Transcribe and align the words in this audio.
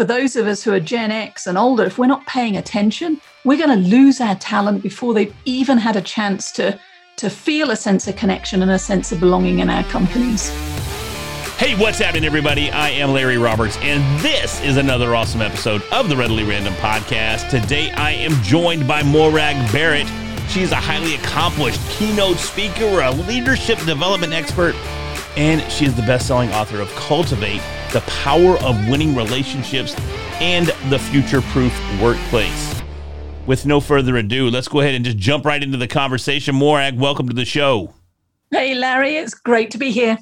for 0.00 0.06
those 0.06 0.34
of 0.34 0.46
us 0.46 0.62
who 0.62 0.72
are 0.72 0.80
Gen 0.80 1.10
X 1.10 1.46
and 1.46 1.58
older, 1.58 1.84
if 1.84 1.98
we're 1.98 2.06
not 2.06 2.24
paying 2.24 2.56
attention, 2.56 3.20
we're 3.44 3.58
going 3.58 3.68
to 3.68 3.86
lose 3.90 4.18
our 4.18 4.34
talent 4.36 4.82
before 4.82 5.12
they've 5.12 5.36
even 5.44 5.76
had 5.76 5.94
a 5.94 6.00
chance 6.00 6.50
to, 6.52 6.80
to 7.16 7.28
feel 7.28 7.70
a 7.70 7.76
sense 7.76 8.08
of 8.08 8.16
connection 8.16 8.62
and 8.62 8.70
a 8.70 8.78
sense 8.78 9.12
of 9.12 9.20
belonging 9.20 9.58
in 9.58 9.68
our 9.68 9.84
companies. 9.84 10.48
Hey, 11.58 11.78
what's 11.78 11.98
happening, 11.98 12.24
everybody? 12.24 12.70
I 12.70 12.88
am 12.88 13.12
Larry 13.12 13.36
Roberts, 13.36 13.76
and 13.82 14.02
this 14.20 14.58
is 14.62 14.78
another 14.78 15.14
awesome 15.14 15.42
episode 15.42 15.82
of 15.92 16.08
the 16.08 16.16
Readily 16.16 16.44
Random 16.44 16.72
podcast. 16.76 17.50
Today, 17.50 17.90
I 17.90 18.12
am 18.12 18.32
joined 18.42 18.88
by 18.88 19.02
Morag 19.02 19.70
Barrett. 19.70 20.06
She's 20.48 20.72
a 20.72 20.76
highly 20.76 21.16
accomplished 21.16 21.78
keynote 21.90 22.38
speaker, 22.38 23.02
a 23.02 23.10
leadership 23.10 23.76
development 23.80 24.32
expert, 24.32 24.74
and 25.36 25.60
she 25.70 25.84
is 25.84 25.94
the 25.94 26.00
best 26.00 26.26
selling 26.26 26.50
author 26.54 26.80
of 26.80 26.88
Cultivate 26.94 27.60
the 27.92 28.00
power 28.02 28.56
of 28.58 28.88
winning 28.88 29.14
relationships, 29.14 29.94
and 30.40 30.68
the 30.90 30.98
future 30.98 31.42
proof 31.42 31.72
workplace. 32.00 32.80
With 33.46 33.66
no 33.66 33.80
further 33.80 34.16
ado, 34.16 34.48
let's 34.48 34.68
go 34.68 34.80
ahead 34.80 34.94
and 34.94 35.04
just 35.04 35.18
jump 35.18 35.44
right 35.44 35.62
into 35.62 35.76
the 35.76 35.88
conversation. 35.88 36.54
Morag, 36.54 36.98
welcome 36.98 37.28
to 37.28 37.34
the 37.34 37.44
show. 37.44 37.94
Hey, 38.50 38.74
Larry, 38.74 39.16
it's 39.16 39.34
great 39.34 39.70
to 39.72 39.78
be 39.78 39.90
here. 39.90 40.18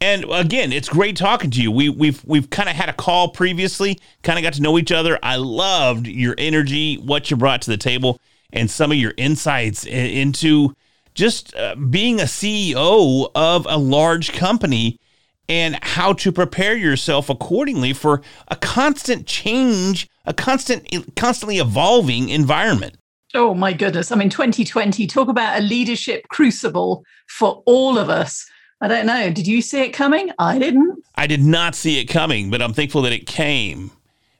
And 0.00 0.24
again, 0.30 0.72
it's 0.72 0.88
great 0.88 1.16
talking 1.16 1.50
to 1.52 1.62
you. 1.62 1.72
We, 1.72 1.88
we've 1.88 2.22
we've 2.24 2.50
kind 2.50 2.68
of 2.68 2.76
had 2.76 2.90
a 2.90 2.92
call 2.92 3.28
previously, 3.30 3.98
kind 4.22 4.38
of 4.38 4.42
got 4.42 4.52
to 4.54 4.62
know 4.62 4.78
each 4.78 4.92
other. 4.92 5.18
I 5.22 5.36
loved 5.36 6.06
your 6.06 6.34
energy, 6.36 6.96
what 6.96 7.30
you 7.30 7.36
brought 7.36 7.62
to 7.62 7.70
the 7.70 7.78
table, 7.78 8.20
and 8.52 8.70
some 8.70 8.92
of 8.92 8.98
your 8.98 9.14
insights 9.16 9.86
into 9.86 10.76
just 11.14 11.56
uh, 11.56 11.76
being 11.76 12.20
a 12.20 12.24
CEO 12.24 13.30
of 13.34 13.66
a 13.70 13.78
large 13.78 14.32
company 14.32 15.00
and 15.48 15.78
how 15.82 16.12
to 16.12 16.32
prepare 16.32 16.76
yourself 16.76 17.30
accordingly 17.30 17.92
for 17.92 18.22
a 18.48 18.56
constant 18.56 19.26
change, 19.26 20.08
a 20.24 20.34
constant, 20.34 21.14
constantly 21.16 21.58
evolving 21.58 22.28
environment. 22.28 22.96
Oh 23.34 23.54
my 23.54 23.72
goodness. 23.72 24.10
I 24.10 24.16
mean, 24.16 24.30
2020, 24.30 25.06
talk 25.06 25.28
about 25.28 25.58
a 25.58 25.62
leadership 25.62 26.26
crucible 26.28 27.04
for 27.28 27.62
all 27.66 27.98
of 27.98 28.08
us. 28.08 28.46
I 28.80 28.88
don't 28.88 29.06
know. 29.06 29.30
Did 29.30 29.46
you 29.46 29.62
see 29.62 29.80
it 29.80 29.90
coming? 29.90 30.30
I 30.38 30.58
didn't. 30.58 31.02
I 31.14 31.26
did 31.26 31.42
not 31.42 31.74
see 31.74 31.98
it 31.98 32.06
coming, 32.06 32.50
but 32.50 32.60
I'm 32.60 32.72
thankful 32.72 33.02
that 33.02 33.12
it 33.12 33.26
came. 33.26 33.90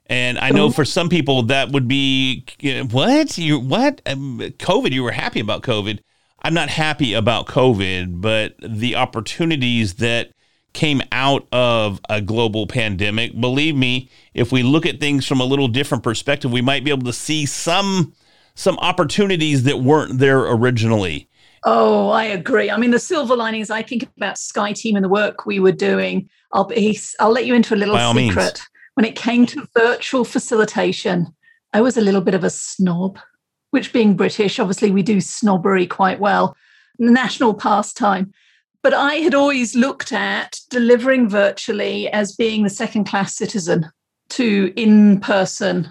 And 0.09 0.39
I 0.39 0.51
know 0.51 0.71
for 0.71 0.85
some 0.85 1.09
people 1.09 1.43
that 1.45 1.71
would 1.73 1.89
be 1.89 2.45
you 2.61 2.75
know, 2.75 2.85
what 2.85 3.37
you 3.39 3.59
what 3.59 4.01
um, 4.07 4.39
COVID. 4.39 4.93
You 4.93 5.03
were 5.03 5.11
happy 5.11 5.41
about 5.41 5.63
COVID. 5.63 5.99
I'm 6.43 6.55
not 6.55 6.69
happy 6.69 7.13
about 7.13 7.47
COVID, 7.47 8.21
but 8.21 8.55
the 8.61 8.95
opportunities 8.95 9.95
that 9.95 10.31
came 10.73 11.01
out 11.13 11.47
of 11.53 12.01
a 12.09 12.21
global 12.21 12.67
pandemic. 12.67 13.39
Believe 13.41 13.75
me, 13.75 14.11
if 14.35 14.53
we 14.53 14.63
look 14.63 14.85
at 14.87 15.01
things 15.01 15.27
from 15.27 15.41
a 15.41 15.45
little 15.45 15.69
different 15.69 16.05
perspective, 16.05 16.53
we 16.53 16.61
might 16.61 16.85
be 16.85 16.91
able 16.91 17.07
to 17.07 17.13
see 17.13 17.47
some 17.47 18.13
some 18.55 18.79
opportunities 18.79 19.65
that 19.65 19.81
weren't 19.81 20.19
there 20.19 20.41
originally. 20.41 21.29
Oh, 21.65 22.11
I 22.11 22.25
agree. 22.25 22.71
I 22.71 22.77
mean, 22.77 22.91
the 22.91 22.99
silver 22.99 23.37
linings. 23.37 23.71
I 23.71 23.83
think 23.83 24.09
about 24.17 24.39
Skye 24.39 24.73
Team 24.73 24.97
and 24.97 25.05
the 25.05 25.09
work 25.09 25.47
we 25.47 25.61
were 25.61 25.73
doing. 25.73 26.29
I'll 26.53 26.65
be, 26.65 26.99
I'll 27.21 27.33
let 27.33 27.45
you 27.45 27.55
into 27.55 27.75
a 27.75 27.77
little 27.77 27.97
secret. 28.15 28.37
Means. 28.37 28.69
When 28.95 29.05
it 29.05 29.17
came 29.17 29.45
to 29.47 29.69
virtual 29.77 30.25
facilitation, 30.25 31.27
I 31.75 31.81
was 31.81 31.97
a 31.97 32.01
little 32.01 32.23
bit 32.23 32.35
of 32.35 32.45
a 32.45 32.51
snob. 32.51 33.19
Which, 33.73 33.93
being 33.93 34.17
British, 34.17 34.59
obviously 34.59 34.91
we 34.91 35.03
do 35.03 35.21
snobbery 35.21 35.87
quite 35.87 36.21
well. 36.21 36.57
National 36.99 37.53
pastime. 37.53 38.33
But 38.87 38.95
I 38.95 39.15
had 39.15 39.35
always 39.35 39.75
looked 39.75 40.13
at 40.13 40.61
delivering 40.71 41.29
virtually 41.29 42.09
as 42.11 42.37
being 42.37 42.63
the 42.63 42.71
second 42.71 43.03
class 43.03 43.35
citizen 43.35 43.91
to 44.29 44.73
in 44.77 45.19
person 45.19 45.89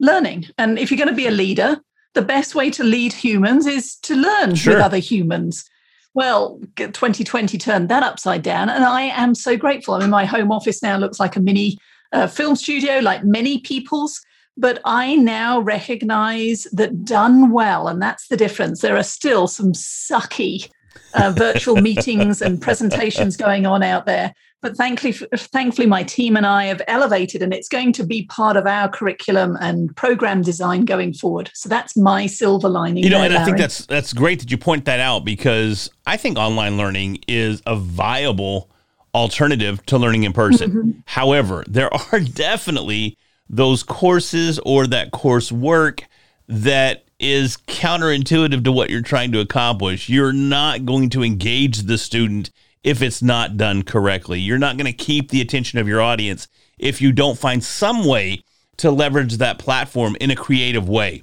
learning. 0.00 0.46
And 0.56 0.78
if 0.78 0.90
you're 0.90 0.96
going 0.96 1.10
to 1.10 1.14
be 1.14 1.26
a 1.26 1.30
leader, 1.30 1.76
the 2.14 2.22
best 2.22 2.54
way 2.54 2.70
to 2.70 2.82
lead 2.82 3.12
humans 3.12 3.66
is 3.66 3.96
to 3.96 4.16
learn 4.16 4.54
sure. 4.54 4.76
with 4.76 4.82
other 4.82 4.96
humans. 4.96 5.68
Well, 6.14 6.58
2020 6.76 7.58
turned 7.58 7.90
that 7.90 8.02
upside 8.02 8.42
down. 8.42 8.70
And 8.70 8.82
I 8.82 9.02
am 9.02 9.34
so 9.34 9.58
grateful. 9.58 9.92
I 9.92 9.98
mean, 9.98 10.08
my 10.08 10.24
home 10.24 10.50
office 10.50 10.82
now 10.82 10.96
looks 10.96 11.20
like 11.20 11.36
a 11.36 11.40
mini 11.40 11.76
uh, 12.14 12.28
film 12.28 12.56
studio, 12.56 13.00
like 13.00 13.24
many 13.24 13.58
people's. 13.58 14.22
But 14.56 14.80
I 14.86 15.16
now 15.16 15.60
recognize 15.60 16.66
that 16.72 17.04
done 17.04 17.50
well, 17.50 17.88
and 17.88 18.00
that's 18.00 18.28
the 18.28 18.38
difference. 18.38 18.80
There 18.80 18.96
are 18.96 19.02
still 19.02 19.48
some 19.48 19.72
sucky 19.72 20.70
uh, 21.16 21.32
virtual 21.36 21.76
meetings 21.76 22.42
and 22.42 22.60
presentations 22.60 23.36
going 23.36 23.66
on 23.66 23.82
out 23.82 24.06
there. 24.06 24.34
But 24.62 24.76
thankfully, 24.76 25.12
thankfully, 25.12 25.86
my 25.86 26.02
team 26.02 26.36
and 26.36 26.46
I 26.46 26.64
have 26.64 26.82
elevated, 26.88 27.42
and 27.42 27.52
it's 27.52 27.68
going 27.68 27.92
to 27.92 28.04
be 28.04 28.24
part 28.24 28.56
of 28.56 28.66
our 28.66 28.88
curriculum 28.88 29.56
and 29.60 29.94
program 29.96 30.42
design 30.42 30.84
going 30.84 31.12
forward. 31.12 31.50
So 31.54 31.68
that's 31.68 31.96
my 31.96 32.26
silver 32.26 32.68
lining. 32.68 33.04
You 33.04 33.10
know, 33.10 33.18
there, 33.18 33.26
and 33.26 33.34
Larry. 33.34 33.42
I 33.42 33.44
think 33.44 33.58
that's 33.58 33.86
that's 33.86 34.12
great 34.12 34.40
that 34.40 34.50
you 34.50 34.58
point 34.58 34.86
that 34.86 34.98
out 34.98 35.24
because 35.24 35.90
I 36.06 36.16
think 36.16 36.38
online 36.38 36.76
learning 36.76 37.18
is 37.28 37.62
a 37.66 37.76
viable 37.76 38.70
alternative 39.14 39.84
to 39.86 39.98
learning 39.98 40.24
in 40.24 40.32
person. 40.32 40.70
Mm-hmm. 40.70 40.90
However, 41.04 41.64
there 41.68 41.92
are 41.92 42.20
definitely 42.34 43.18
those 43.48 43.82
courses 43.82 44.58
or 44.64 44.86
that 44.88 45.12
coursework 45.12 46.02
that 46.48 47.05
is 47.18 47.56
counterintuitive 47.66 48.64
to 48.64 48.72
what 48.72 48.90
you're 48.90 49.00
trying 49.00 49.32
to 49.32 49.40
accomplish. 49.40 50.08
You're 50.08 50.32
not 50.32 50.84
going 50.84 51.10
to 51.10 51.22
engage 51.22 51.82
the 51.82 51.98
student 51.98 52.50
if 52.84 53.02
it's 53.02 53.22
not 53.22 53.56
done 53.56 53.82
correctly. 53.82 54.38
You're 54.38 54.58
not 54.58 54.76
going 54.76 54.86
to 54.86 54.92
keep 54.92 55.30
the 55.30 55.40
attention 55.40 55.78
of 55.78 55.88
your 55.88 56.00
audience 56.00 56.46
if 56.78 57.00
you 57.00 57.12
don't 57.12 57.38
find 57.38 57.64
some 57.64 58.04
way 58.04 58.44
to 58.78 58.90
leverage 58.90 59.38
that 59.38 59.58
platform 59.58 60.16
in 60.20 60.30
a 60.30 60.36
creative 60.36 60.88
way. 60.88 61.22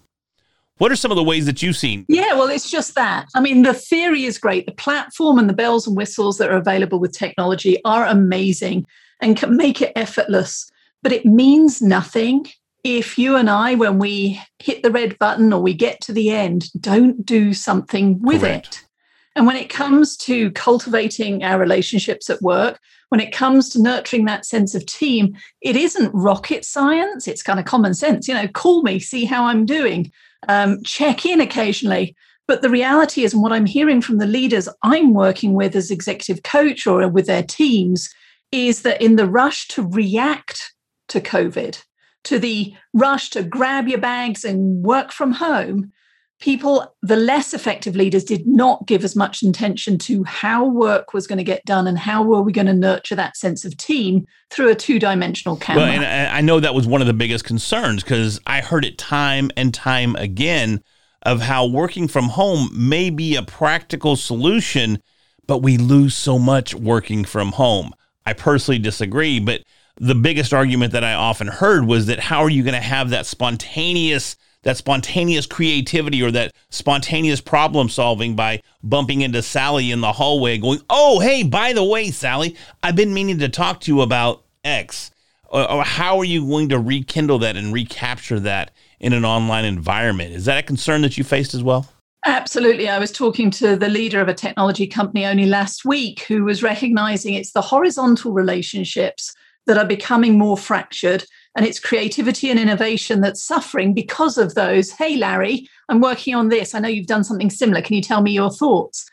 What 0.77 0.91
are 0.91 0.95
some 0.95 1.11
of 1.11 1.15
the 1.15 1.23
ways 1.23 1.45
that 1.45 1.61
you've 1.61 1.77
seen? 1.77 2.05
Yeah, 2.09 2.33
well, 2.33 2.49
it's 2.49 2.69
just 2.69 2.95
that. 2.95 3.27
I 3.35 3.39
mean, 3.39 3.61
the 3.61 3.75
theory 3.75 4.25
is 4.25 4.39
great. 4.39 4.65
The 4.65 4.73
platform 4.73 5.37
and 5.37 5.47
the 5.47 5.53
bells 5.53 5.85
and 5.87 5.95
whistles 5.95 6.39
that 6.39 6.49
are 6.49 6.57
available 6.57 6.99
with 6.99 7.13
technology 7.13 7.79
are 7.85 8.07
amazing 8.07 8.85
and 9.21 9.37
can 9.37 9.55
make 9.55 9.81
it 9.81 9.93
effortless, 9.95 10.69
but 11.03 11.13
it 11.13 11.25
means 11.25 11.81
nothing 11.81 12.47
if 12.83 13.17
you 13.17 13.35
and 13.35 13.49
I, 13.49 13.75
when 13.75 13.97
we 13.97 14.41
hit 14.59 14.83
the 14.83 14.91
red 14.91 15.17
button 15.17 15.53
or 15.53 15.61
we 15.61 15.73
get 15.73 16.01
to 16.01 16.13
the 16.13 16.31
end, 16.31 16.69
don't 16.79 17.25
do 17.25 17.53
something 17.53 18.21
with 18.21 18.41
Correct. 18.41 18.67
it. 18.67 18.85
And 19.35 19.47
when 19.47 19.55
it 19.55 19.69
comes 19.69 20.15
to 20.17 20.51
cultivating 20.51 21.43
our 21.43 21.57
relationships 21.57 22.29
at 22.29 22.41
work, 22.41 22.79
when 23.09 23.19
it 23.19 23.31
comes 23.31 23.69
to 23.69 23.81
nurturing 23.81 24.25
that 24.25 24.45
sense 24.45 24.75
of 24.75 24.85
team, 24.85 25.35
it 25.61 25.75
isn't 25.75 26.13
rocket 26.13 26.65
science. 26.65 27.27
It's 27.27 27.43
kind 27.43 27.59
of 27.59 27.65
common 27.65 27.93
sense. 27.93 28.27
You 28.27 28.33
know, 28.33 28.47
call 28.47 28.83
me, 28.83 28.99
see 28.99 29.25
how 29.25 29.45
I'm 29.45 29.65
doing, 29.65 30.11
um, 30.47 30.83
check 30.83 31.25
in 31.25 31.39
occasionally. 31.39 32.15
But 32.47 32.61
the 32.61 32.69
reality 32.69 33.23
is, 33.23 33.33
and 33.33 33.41
what 33.41 33.53
I'm 33.53 33.65
hearing 33.65 34.01
from 34.01 34.17
the 34.17 34.27
leaders 34.27 34.67
I'm 34.83 35.13
working 35.13 35.53
with 35.53 35.75
as 35.75 35.89
executive 35.89 36.43
coach 36.43 36.85
or 36.85 37.07
with 37.07 37.25
their 37.25 37.43
teams, 37.43 38.09
is 38.51 38.81
that 38.81 39.01
in 39.01 39.15
the 39.15 39.27
rush 39.27 39.67
to 39.69 39.87
react 39.87 40.73
to 41.07 41.21
COVID, 41.21 41.81
to 42.23 42.39
the 42.39 42.73
rush 42.93 43.29
to 43.31 43.43
grab 43.43 43.87
your 43.87 43.99
bags 43.99 44.43
and 44.43 44.83
work 44.83 45.11
from 45.11 45.31
home, 45.31 45.91
people, 46.39 46.93
the 47.01 47.15
less 47.15 47.53
effective 47.53 47.95
leaders, 47.95 48.23
did 48.23 48.45
not 48.45 48.85
give 48.85 49.03
as 49.03 49.15
much 49.15 49.43
attention 49.43 49.97
to 49.97 50.23
how 50.25 50.65
work 50.65 51.13
was 51.13 51.25
going 51.25 51.37
to 51.37 51.43
get 51.43 51.63
done 51.65 51.87
and 51.87 51.97
how 51.97 52.21
were 52.21 52.41
we 52.41 52.51
going 52.51 52.67
to 52.67 52.73
nurture 52.73 53.15
that 53.15 53.37
sense 53.37 53.63
of 53.63 53.77
team 53.77 54.25
through 54.49 54.69
a 54.69 54.75
two 54.75 54.99
dimensional 54.99 55.55
camera. 55.55 55.83
Well, 55.83 55.91
and 55.91 56.05
I 56.05 56.41
know 56.41 56.59
that 56.59 56.73
was 56.73 56.85
one 56.85 57.01
of 57.01 57.07
the 57.07 57.13
biggest 57.13 57.45
concerns 57.45 58.03
because 58.03 58.41
I 58.45 58.61
heard 58.61 58.83
it 58.83 58.97
time 58.97 59.51
and 59.55 59.73
time 59.73 60.15
again 60.17 60.81
of 61.21 61.39
how 61.41 61.65
working 61.65 62.09
from 62.09 62.25
home 62.25 62.69
may 62.73 63.09
be 63.09 63.35
a 63.37 63.43
practical 63.43 64.17
solution, 64.17 65.01
but 65.47 65.59
we 65.59 65.77
lose 65.77 66.13
so 66.13 66.37
much 66.37 66.75
working 66.75 67.23
from 67.23 67.53
home. 67.53 67.93
I 68.25 68.33
personally 68.33 68.79
disagree, 68.79 69.39
but 69.39 69.61
the 69.97 70.15
biggest 70.15 70.53
argument 70.53 70.93
that 70.93 71.03
I 71.03 71.13
often 71.13 71.47
heard 71.47 71.85
was 71.85 72.07
that 72.07 72.19
how 72.19 72.41
are 72.43 72.49
you 72.49 72.63
going 72.63 72.73
to 72.73 72.79
have 72.79 73.09
that 73.11 73.25
spontaneous 73.25 74.35
that 74.63 74.77
spontaneous 74.77 75.45
creativity 75.45 76.23
or 76.23 76.31
that 76.31 76.53
spontaneous 76.69 77.41
problem 77.41 77.89
solving 77.89 78.33
by 78.33 78.61
bumping 78.81 79.21
into 79.21 79.41
Sally 79.41 79.91
in 79.91 79.99
the 79.99 80.13
hallway 80.13 80.57
going, 80.57 80.79
"Oh, 80.89 81.19
hey, 81.19 81.43
by 81.43 81.73
the 81.73 81.83
way, 81.83 82.11
Sally, 82.11 82.55
I've 82.81 82.95
been 82.95 83.13
meaning 83.13 83.39
to 83.39 83.49
talk 83.49 83.81
to 83.81 83.91
you 83.91 84.01
about 84.01 84.43
X." 84.63 85.11
Or, 85.49 85.69
or 85.69 85.83
how 85.83 86.17
are 86.17 86.23
you 86.23 86.47
going 86.47 86.69
to 86.69 86.79
rekindle 86.79 87.39
that 87.39 87.57
and 87.57 87.73
recapture 87.73 88.39
that 88.39 88.71
in 88.99 89.11
an 89.11 89.25
online 89.25 89.65
environment? 89.65 90.33
Is 90.33 90.45
that 90.45 90.57
a 90.57 90.63
concern 90.63 91.01
that 91.01 91.17
you 91.17 91.25
faced 91.25 91.53
as 91.53 91.61
well? 91.61 91.87
Absolutely. 92.25 92.87
I 92.87 92.99
was 92.99 93.11
talking 93.11 93.51
to 93.51 93.75
the 93.75 93.89
leader 93.89 94.21
of 94.21 94.29
a 94.29 94.33
technology 94.33 94.87
company 94.87 95.25
only 95.25 95.45
last 95.45 95.83
week 95.83 96.21
who 96.21 96.45
was 96.45 96.63
recognizing 96.63 97.33
it's 97.33 97.51
the 97.51 97.61
horizontal 97.61 98.31
relationships 98.31 99.33
that 99.65 99.77
are 99.77 99.85
becoming 99.85 100.37
more 100.37 100.57
fractured 100.57 101.25
and 101.55 101.65
it's 101.65 101.79
creativity 101.79 102.49
and 102.49 102.59
innovation 102.59 103.21
that's 103.21 103.43
suffering 103.43 103.93
because 103.93 104.37
of 104.37 104.55
those 104.55 104.91
hey 104.91 105.15
larry 105.15 105.67
i'm 105.89 106.01
working 106.01 106.35
on 106.35 106.49
this 106.49 106.73
i 106.73 106.79
know 106.79 106.89
you've 106.89 107.07
done 107.07 107.23
something 107.23 107.49
similar 107.49 107.81
can 107.81 107.95
you 107.95 108.01
tell 108.01 108.21
me 108.21 108.31
your 108.31 108.51
thoughts 108.51 109.05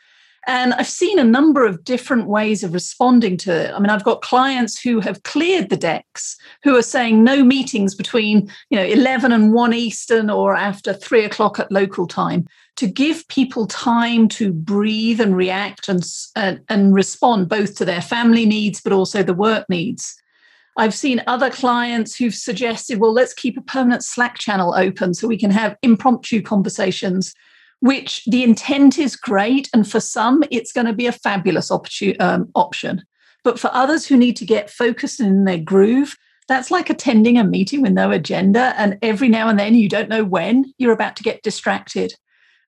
And 0.47 0.73
I've 0.73 0.87
seen 0.87 1.19
a 1.19 1.23
number 1.23 1.65
of 1.65 1.83
different 1.83 2.27
ways 2.27 2.63
of 2.63 2.73
responding 2.73 3.37
to 3.37 3.51
it. 3.51 3.71
I 3.71 3.79
mean, 3.79 3.91
I've 3.91 4.03
got 4.03 4.23
clients 4.23 4.81
who 4.81 4.99
have 4.99 5.21
cleared 5.21 5.69
the 5.69 5.77
decks, 5.77 6.35
who 6.63 6.75
are 6.75 6.81
saying 6.81 7.23
no 7.23 7.43
meetings 7.43 7.93
between, 7.93 8.51
you 8.71 8.77
know, 8.77 8.83
11 8.83 9.31
and 9.31 9.53
1 9.53 9.73
Eastern 9.73 10.29
or 10.31 10.55
after 10.55 10.93
three 10.93 11.23
o'clock 11.23 11.59
at 11.59 11.71
local 11.71 12.07
time 12.07 12.47
to 12.77 12.87
give 12.87 13.27
people 13.27 13.67
time 13.67 14.27
to 14.29 14.51
breathe 14.51 15.21
and 15.21 15.37
react 15.37 15.87
and, 15.87 16.03
and, 16.35 16.59
and 16.69 16.95
respond 16.95 17.47
both 17.47 17.75
to 17.75 17.85
their 17.85 18.01
family 18.01 18.45
needs, 18.45 18.81
but 18.81 18.93
also 18.93 19.21
the 19.21 19.35
work 19.35 19.69
needs. 19.69 20.20
I've 20.77 20.93
seen 20.93 21.21
other 21.27 21.49
clients 21.49 22.15
who've 22.15 22.33
suggested, 22.33 22.99
well, 22.99 23.13
let's 23.13 23.33
keep 23.33 23.57
a 23.57 23.61
permanent 23.61 24.03
Slack 24.03 24.37
channel 24.37 24.73
open 24.73 25.13
so 25.13 25.27
we 25.27 25.37
can 25.37 25.51
have 25.51 25.75
impromptu 25.81 26.41
conversations 26.41 27.33
which 27.81 28.23
the 28.25 28.43
intent 28.43 28.97
is 28.99 29.15
great. 29.15 29.67
And 29.73 29.89
for 29.89 29.99
some, 29.99 30.43
it's 30.51 30.71
going 30.71 30.87
to 30.87 30.93
be 30.93 31.07
a 31.07 31.11
fabulous 31.11 31.71
um, 32.19 32.49
option. 32.55 33.03
But 33.43 33.59
for 33.59 33.71
others 33.73 34.05
who 34.05 34.17
need 34.17 34.35
to 34.37 34.45
get 34.45 34.69
focused 34.69 35.19
in 35.19 35.45
their 35.45 35.57
groove, 35.57 36.15
that's 36.47 36.69
like 36.69 36.89
attending 36.89 37.37
a 37.37 37.43
meeting 37.43 37.81
with 37.81 37.93
no 37.93 38.11
agenda. 38.11 38.75
And 38.77 38.99
every 39.01 39.29
now 39.29 39.47
and 39.47 39.57
then, 39.57 39.73
you 39.73 39.89
don't 39.89 40.09
know 40.09 40.23
when 40.23 40.71
you're 40.77 40.93
about 40.93 41.15
to 41.17 41.23
get 41.23 41.41
distracted. 41.41 42.13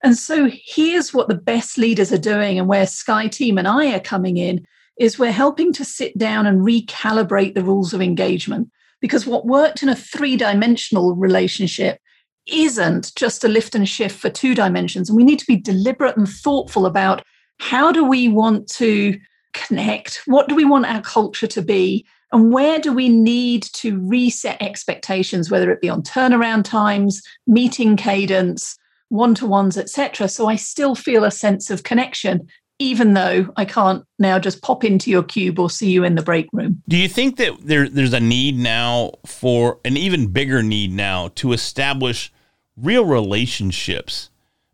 And 0.03 0.17
so 0.17 0.49
here's 0.51 1.13
what 1.13 1.29
the 1.29 1.35
best 1.35 1.77
leaders 1.77 2.11
are 2.11 2.17
doing, 2.17 2.57
and 2.59 2.67
where 2.67 2.87
Skye 2.87 3.27
Team 3.27 3.57
and 3.57 3.67
I 3.67 3.95
are 3.95 4.01
coming 4.01 4.37
in 4.37 4.65
is 4.99 5.17
we're 5.17 5.31
helping 5.31 5.73
to 5.73 5.85
sit 5.85 6.17
down 6.17 6.45
and 6.45 6.61
recalibrate 6.61 7.55
the 7.55 7.63
rules 7.63 7.93
of 7.93 8.01
engagement. 8.01 8.69
Because 9.01 9.25
what 9.25 9.45
worked 9.45 9.83
in 9.83 9.89
a 9.89 9.95
three 9.95 10.37
dimensional 10.37 11.15
relationship 11.15 11.99
isn't 12.45 13.13
just 13.15 13.43
a 13.43 13.47
lift 13.47 13.75
and 13.75 13.87
shift 13.87 14.17
for 14.17 14.29
two 14.29 14.55
dimensions. 14.55 15.09
And 15.09 15.17
we 15.17 15.23
need 15.23 15.39
to 15.39 15.45
be 15.45 15.55
deliberate 15.55 16.17
and 16.17 16.27
thoughtful 16.27 16.85
about 16.85 17.23
how 17.59 17.91
do 17.91 18.03
we 18.03 18.27
want 18.27 18.67
to 18.69 19.19
connect? 19.53 20.21
What 20.25 20.49
do 20.49 20.55
we 20.55 20.65
want 20.65 20.85
our 20.85 21.01
culture 21.01 21.47
to 21.47 21.61
be? 21.61 22.05
And 22.31 22.51
where 22.51 22.79
do 22.79 22.91
we 22.91 23.09
need 23.09 23.63
to 23.73 23.99
reset 23.99 24.61
expectations, 24.61 25.51
whether 25.51 25.71
it 25.71 25.81
be 25.81 25.89
on 25.89 26.01
turnaround 26.01 26.63
times, 26.63 27.21
meeting 27.45 27.95
cadence, 27.95 28.75
one 29.09 29.35
to 29.35 29.45
ones, 29.45 29.77
etc. 29.77 30.27
So 30.27 30.47
I 30.47 30.55
still 30.55 30.95
feel 30.95 31.23
a 31.23 31.31
sense 31.31 31.69
of 31.69 31.83
connection, 31.83 32.47
even 32.79 33.13
though 33.13 33.51
I 33.55 33.65
can't 33.65 34.03
now 34.19 34.39
just 34.39 34.61
pop 34.61 34.83
into 34.83 35.09
your 35.09 35.23
cube 35.23 35.59
or 35.59 35.69
see 35.69 35.91
you 35.91 36.03
in 36.03 36.15
the 36.15 36.21
break 36.21 36.49
room. 36.53 36.81
Do 36.87 36.97
you 36.97 37.07
think 37.07 37.37
that 37.37 37.53
there, 37.61 37.87
there's 37.87 38.13
a 38.13 38.19
need 38.19 38.57
now 38.57 39.13
for 39.25 39.79
an 39.85 39.95
even 39.95 40.27
bigger 40.27 40.63
need 40.63 40.91
now 40.91 41.29
to 41.35 41.53
establish 41.53 42.31
real 42.77 43.05
relationships 43.05 44.29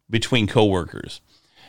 between 0.09 0.47
coworkers. 0.47 1.21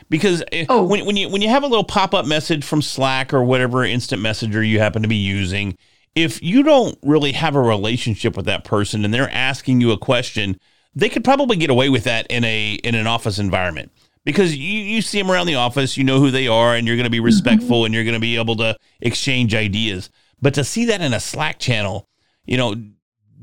Because 0.09 0.43
eh, 0.51 0.65
oh. 0.67 0.83
when, 0.83 1.05
when 1.05 1.15
you 1.15 1.29
when 1.29 1.41
you 1.41 1.49
have 1.49 1.63
a 1.63 1.67
little 1.67 1.83
pop 1.83 2.13
up 2.13 2.25
message 2.25 2.65
from 2.65 2.81
Slack 2.81 3.33
or 3.33 3.43
whatever 3.43 3.85
instant 3.85 4.21
messenger 4.21 4.63
you 4.63 4.79
happen 4.79 5.01
to 5.01 5.07
be 5.07 5.15
using, 5.15 5.77
if 6.15 6.41
you 6.41 6.63
don't 6.63 6.97
really 7.01 7.31
have 7.31 7.55
a 7.55 7.61
relationship 7.61 8.35
with 8.35 8.45
that 8.45 8.63
person 8.63 9.05
and 9.05 9.13
they're 9.13 9.31
asking 9.31 9.79
you 9.79 9.91
a 9.91 9.97
question, 9.97 10.59
they 10.93 11.07
could 11.07 11.23
probably 11.23 11.55
get 11.55 11.69
away 11.69 11.89
with 11.89 12.03
that 12.03 12.27
in 12.29 12.43
a 12.43 12.73
in 12.83 12.95
an 12.95 13.07
office 13.07 13.39
environment 13.39 13.91
because 14.23 14.55
you, 14.55 14.81
you 14.81 15.01
see 15.01 15.19
them 15.19 15.31
around 15.31 15.47
the 15.47 15.55
office, 15.55 15.97
you 15.97 16.03
know 16.03 16.19
who 16.19 16.31
they 16.31 16.47
are, 16.47 16.75
and 16.75 16.87
you're 16.87 16.95
going 16.95 17.05
to 17.05 17.09
be 17.09 17.17
mm-hmm. 17.17 17.25
respectful 17.25 17.77
mm-hmm. 17.77 17.85
and 17.85 17.93
you're 17.93 18.03
going 18.03 18.13
to 18.13 18.19
be 18.19 18.37
able 18.37 18.55
to 18.57 18.77
exchange 19.01 19.55
ideas. 19.55 20.09
But 20.41 20.53
to 20.55 20.63
see 20.63 20.85
that 20.85 21.01
in 21.01 21.13
a 21.13 21.19
Slack 21.19 21.59
channel, 21.59 22.07
you 22.45 22.57
know, 22.57 22.75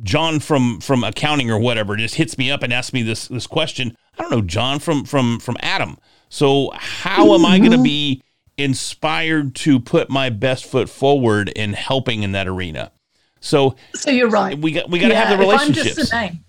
John 0.03 0.41
from 0.41 0.81
from 0.81 1.03
accounting 1.03 1.51
or 1.51 1.59
whatever 1.59 1.97
just 1.97 2.15
hits 2.15 2.39
me 2.39 2.51
up 2.51 2.63
and 2.63 2.73
asks 2.73 2.93
me 2.93 3.03
this 3.03 3.29
this 3.29 3.47
question. 3.47 3.97
I 4.17 4.23
don't 4.23 4.31
know 4.31 4.43
John 4.43 4.79
from 4.79 5.05
from 5.05 5.41
from 5.41 5.57
Adam. 5.61 5.99
So 6.29 6.71
how 6.75 7.35
am 7.35 7.45
I 7.45 7.59
going 7.59 7.71
to 7.71 7.77
mm-hmm. 7.77 7.85
be 7.85 8.23
inspired 8.57 9.55
to 9.57 9.81
put 9.81 10.11
my 10.11 10.31
best 10.31 10.67
foot 10.67 10.89
forward 10.89 11.49
in 11.49 11.73
helping 11.73 12.23
in 12.23 12.33
that 12.33 12.47
arena? 12.47 12.93
So 13.41 13.77
so 13.95 14.11
you're 14.11 14.31
right. 14.31 14.59
We 14.59 14.73
got 14.73 14.89
we 14.89 14.99
got 14.99 15.09
to 15.09 15.15
yeah, 15.15 15.25
have 15.25 15.39
the 15.39 15.45
relationships. 15.45 15.89
I'm 15.89 15.95
just 15.97 16.13
a 16.13 16.17
name. 16.17 16.45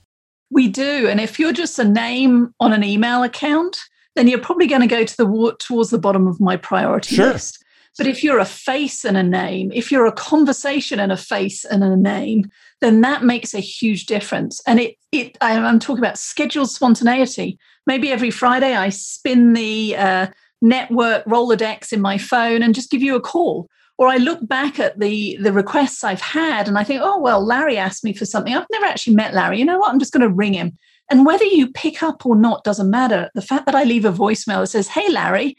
We 0.51 0.67
do, 0.67 1.07
and 1.07 1.19
if 1.19 1.39
you're 1.39 1.53
just 1.53 1.77
a 1.77 1.83
name 1.83 2.53
on 2.59 2.73
an 2.73 2.83
email 2.83 3.21
account, 3.21 3.79
then 4.15 4.27
you're 4.27 4.39
probably 4.39 4.67
going 4.67 4.81
to 4.81 4.88
go 4.88 5.03
to 5.03 5.17
the 5.17 5.56
towards 5.59 5.89
the 5.89 6.00
bottom 6.00 6.27
of 6.27 6.39
my 6.39 6.57
priority 6.57 7.15
sure. 7.15 7.33
list. 7.33 7.63
But 7.97 8.07
if 8.07 8.23
you're 8.23 8.39
a 8.39 8.45
face 8.45 9.03
and 9.03 9.17
a 9.17 9.23
name, 9.23 9.71
if 9.73 9.91
you're 9.91 10.06
a 10.06 10.11
conversation 10.11 11.00
and 11.00 11.11
a 11.11 11.17
face 11.17 11.65
and 11.65 11.83
a 11.83 11.97
name, 11.97 12.50
then 12.79 13.01
that 13.01 13.23
makes 13.23 13.53
a 13.53 13.59
huge 13.59 14.06
difference. 14.06 14.61
And 14.65 14.79
it, 14.79 14.95
it 15.11 15.38
I'm 15.41 15.79
talking 15.79 16.01
about 16.01 16.17
scheduled 16.17 16.69
spontaneity. 16.69 17.59
Maybe 17.85 18.09
every 18.09 18.31
Friday 18.31 18.73
I 18.75 18.89
spin 18.89 19.53
the 19.53 19.97
uh, 19.97 20.27
network 20.61 21.25
Rolodex 21.25 21.91
in 21.91 22.00
my 22.00 22.17
phone 22.17 22.63
and 22.63 22.75
just 22.75 22.91
give 22.91 23.01
you 23.01 23.15
a 23.15 23.21
call. 23.21 23.67
Or 23.97 24.07
I 24.07 24.15
look 24.15 24.47
back 24.47 24.79
at 24.79 24.97
the 25.00 25.38
the 25.41 25.51
requests 25.51 26.06
I've 26.06 26.21
had 26.21 26.69
and 26.69 26.77
I 26.77 26.85
think, 26.85 27.01
oh 27.03 27.19
well, 27.19 27.45
Larry 27.45 27.77
asked 27.77 28.06
me 28.06 28.13
for 28.13 28.25
something. 28.25 28.56
I've 28.56 28.65
never 28.71 28.85
actually 28.85 29.15
met 29.15 29.33
Larry. 29.33 29.59
You 29.59 29.65
know 29.65 29.77
what? 29.77 29.91
I'm 29.91 30.00
just 30.00 30.13
going 30.13 30.27
to 30.27 30.33
ring 30.33 30.53
him. 30.53 30.77
And 31.09 31.25
whether 31.25 31.45
you 31.45 31.71
pick 31.71 32.03
up 32.03 32.25
or 32.25 32.35
not 32.35 32.63
doesn't 32.63 32.89
matter. 32.89 33.29
The 33.33 33.41
fact 33.41 33.65
that 33.65 33.75
I 33.75 33.83
leave 33.83 34.06
a 34.06 34.11
voicemail 34.11 34.61
that 34.61 34.67
says, 34.67 34.88
"Hey 34.88 35.09
Larry, 35.09 35.57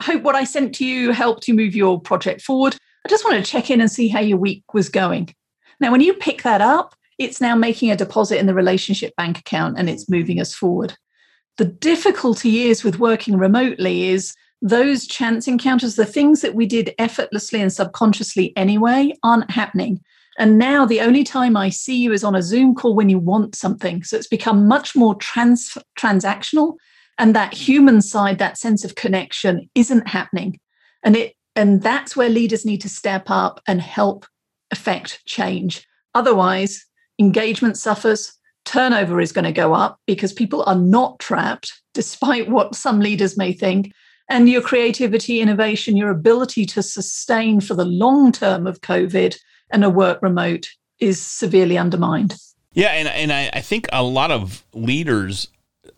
I 0.00 0.04
hope 0.04 0.22
what 0.22 0.34
I 0.34 0.44
sent 0.44 0.74
to 0.76 0.84
you 0.84 1.12
helped 1.12 1.48
you 1.48 1.54
move 1.54 1.74
your 1.74 2.00
project 2.00 2.42
forward. 2.42 2.76
I 3.04 3.08
just 3.08 3.24
want 3.24 3.44
to 3.44 3.50
check 3.50 3.70
in 3.70 3.80
and 3.80 3.90
see 3.90 4.08
how 4.08 4.20
your 4.20 4.38
week 4.38 4.62
was 4.74 4.88
going. 4.88 5.34
Now, 5.80 5.90
when 5.90 6.00
you 6.00 6.14
pick 6.14 6.42
that 6.42 6.60
up, 6.60 6.94
it's 7.18 7.40
now 7.40 7.56
making 7.56 7.90
a 7.90 7.96
deposit 7.96 8.38
in 8.38 8.46
the 8.46 8.54
relationship 8.54 9.14
bank 9.16 9.38
account 9.38 9.78
and 9.78 9.88
it's 9.90 10.08
moving 10.08 10.40
us 10.40 10.54
forward. 10.54 10.94
The 11.56 11.64
difficulty 11.64 12.68
is 12.68 12.84
with 12.84 13.00
working 13.00 13.36
remotely 13.36 14.08
is 14.08 14.34
those 14.62 15.06
chance 15.06 15.48
encounters, 15.48 15.96
the 15.96 16.06
things 16.06 16.42
that 16.42 16.54
we 16.54 16.66
did 16.66 16.94
effortlessly 16.98 17.60
and 17.60 17.72
subconsciously 17.72 18.52
anyway, 18.56 19.12
aren't 19.22 19.50
happening. 19.50 20.00
And 20.38 20.56
now 20.56 20.86
the 20.86 21.00
only 21.00 21.24
time 21.24 21.56
I 21.56 21.68
see 21.68 21.96
you 21.96 22.12
is 22.12 22.22
on 22.22 22.36
a 22.36 22.42
Zoom 22.42 22.74
call 22.74 22.94
when 22.94 23.08
you 23.08 23.18
want 23.18 23.56
something. 23.56 24.04
So 24.04 24.16
it's 24.16 24.28
become 24.28 24.68
much 24.68 24.94
more 24.94 25.16
trans- 25.16 25.76
transactional 25.98 26.76
and 27.18 27.34
that 27.34 27.52
mm. 27.52 27.56
human 27.56 28.00
side 28.00 28.38
that 28.38 28.56
sense 28.56 28.84
of 28.84 28.94
connection 28.94 29.68
isn't 29.74 30.08
happening. 30.08 30.58
And 31.02 31.16
it 31.16 31.34
and 31.56 31.82
that's 31.82 32.16
where 32.16 32.28
leaders 32.28 32.64
need 32.64 32.80
to 32.82 32.88
step 32.88 33.24
up 33.28 33.60
and 33.66 33.80
help 33.80 34.26
affect 34.70 35.24
change. 35.26 35.84
Otherwise 36.14 36.84
engagement 37.18 37.76
suffers 37.76 38.32
turnover 38.64 39.20
is 39.20 39.32
going 39.32 39.44
to 39.44 39.52
go 39.52 39.74
up 39.74 39.98
because 40.06 40.32
people 40.32 40.62
are 40.66 40.76
not 40.76 41.18
trapped 41.18 41.72
despite 41.94 42.48
what 42.48 42.76
some 42.76 43.00
leaders 43.00 43.36
may 43.36 43.52
think. 43.52 43.92
And 44.30 44.48
your 44.48 44.60
creativity 44.60 45.40
innovation 45.40 45.96
your 45.96 46.10
ability 46.10 46.64
to 46.66 46.82
sustain 46.82 47.60
for 47.60 47.74
the 47.74 47.84
long 47.84 48.30
term 48.30 48.66
of 48.68 48.82
covid 48.82 49.36
and 49.70 49.84
a 49.84 49.90
work 49.90 50.20
remote 50.22 50.68
is 50.98 51.20
severely 51.20 51.78
undermined 51.78 52.34
yeah 52.72 52.88
and, 52.88 53.08
and 53.08 53.32
I, 53.32 53.50
I 53.52 53.60
think 53.60 53.86
a 53.92 54.02
lot 54.02 54.30
of 54.30 54.64
leaders 54.72 55.48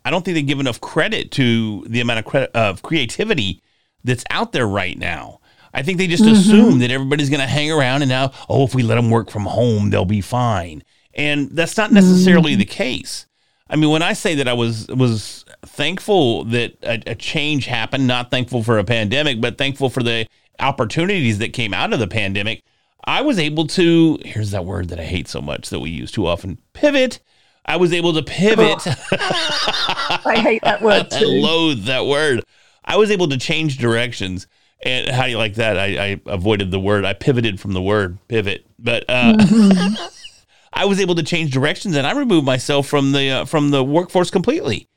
I 0.03 0.09
don't 0.09 0.23
think 0.23 0.35
they 0.35 0.41
give 0.41 0.59
enough 0.59 0.81
credit 0.81 1.31
to 1.31 1.83
the 1.87 2.01
amount 2.01 2.19
of 2.19 2.25
credit 2.25 2.51
of 2.55 2.81
creativity 2.81 3.61
that's 4.03 4.23
out 4.29 4.51
there 4.51 4.67
right 4.67 4.97
now. 4.97 5.39
I 5.73 5.83
think 5.83 5.97
they 5.97 6.07
just 6.07 6.23
mm-hmm. 6.23 6.33
assume 6.33 6.79
that 6.79 6.91
everybody's 6.91 7.29
going 7.29 7.41
to 7.41 7.47
hang 7.47 7.71
around 7.71 8.01
and 8.01 8.09
now, 8.09 8.31
oh, 8.49 8.65
if 8.65 8.75
we 8.75 8.83
let 8.83 8.95
them 8.95 9.09
work 9.09 9.29
from 9.29 9.45
home, 9.45 9.89
they'll 9.89 10.05
be 10.05 10.21
fine. 10.21 10.83
And 11.13 11.49
that's 11.51 11.77
not 11.77 11.91
necessarily 11.91 12.53
mm-hmm. 12.53 12.59
the 12.59 12.65
case. 12.65 13.25
I 13.69 13.77
mean, 13.77 13.89
when 13.89 14.01
I 14.01 14.13
say 14.13 14.35
that 14.35 14.47
I 14.49 14.53
was 14.53 14.87
was 14.87 15.45
thankful 15.65 16.43
that 16.45 16.73
a, 16.83 17.01
a, 17.11 17.15
change 17.15 17.67
happened, 17.67 18.05
not 18.05 18.29
thankful 18.29 18.63
for 18.63 18.77
a 18.77 18.83
pandemic, 18.83 19.39
but 19.39 19.57
thankful 19.57 19.89
for 19.89 20.03
the 20.03 20.27
opportunities 20.59 21.37
that 21.37 21.53
came 21.53 21.73
out 21.73 21.93
of 21.93 21.99
the 21.99 22.07
pandemic, 22.07 22.63
I 23.05 23.21
was 23.21 23.39
able 23.39 23.67
to. 23.67 24.19
Here's 24.23 24.51
that 24.51 24.65
word 24.65 24.89
that 24.89 24.99
I 24.99 25.05
hate 25.05 25.27
so 25.27 25.41
much 25.41 25.69
that 25.69 25.79
we 25.79 25.89
use 25.89 26.11
too 26.11 26.27
often: 26.27 26.59
pivot 26.73 27.19
I 27.65 27.77
was 27.77 27.93
able 27.93 28.13
to 28.13 28.23
pivot. 28.23 28.85
Oh. 28.85 29.11
I 30.25 30.39
hate 30.41 30.61
that 30.63 30.81
word 30.81 31.09
too. 31.11 31.17
I 31.25 31.41
loathe 31.41 31.85
that 31.85 32.05
word. 32.05 32.43
I 32.83 32.97
was 32.97 33.11
able 33.11 33.29
to 33.29 33.37
change 33.37 33.77
directions. 33.77 34.47
And 34.83 35.09
how 35.09 35.25
do 35.25 35.29
you 35.29 35.37
like 35.37 35.55
that? 35.55 35.77
I, 35.77 36.11
I 36.11 36.21
avoided 36.25 36.71
the 36.71 36.79
word. 36.79 37.05
I 37.05 37.13
pivoted 37.13 37.59
from 37.59 37.73
the 37.73 37.81
word 37.81 38.17
pivot, 38.27 38.65
but 38.79 39.05
uh, 39.07 39.33
mm-hmm. 39.33 40.03
I 40.73 40.85
was 40.85 40.99
able 40.99 41.13
to 41.15 41.23
change 41.23 41.51
directions, 41.51 41.95
and 41.95 42.07
I 42.07 42.13
removed 42.13 42.47
myself 42.47 42.87
from 42.87 43.11
the 43.11 43.29
uh, 43.29 43.45
from 43.45 43.69
the 43.69 43.83
workforce 43.83 44.31
completely. 44.31 44.87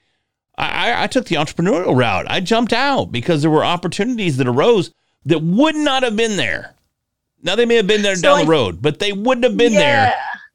I, 0.57 1.05
I 1.05 1.07
took 1.09 1.27
the 1.27 1.35
entrepreneurial 1.35 1.99
route. 1.99 2.31
I 2.31 2.41
jumped 2.41 2.73
out 2.73 3.07
because 3.07 3.43
there 3.43 3.51
were 3.51 3.65
opportunities 3.65 4.37
that 4.39 4.47
arose 4.47 4.93
that 5.27 5.43
would 5.43 5.75
not 5.75 6.03
have 6.05 6.17
been 6.17 6.37
there. 6.37 6.74
Now 7.45 7.55
they 7.55 7.67
may 7.67 7.77
have 7.77 7.87
been 7.87 8.03
there 8.03 8.17
so 8.17 8.23
down 8.23 8.39
I, 8.39 8.45
the 8.45 8.51
road, 8.51 8.83
but 8.83 8.99
they 8.99 9.13
wouldn't 9.13 9.45
have 9.45 9.57
been 9.57 9.75
yeah. 9.75 9.79
there 9.79 10.15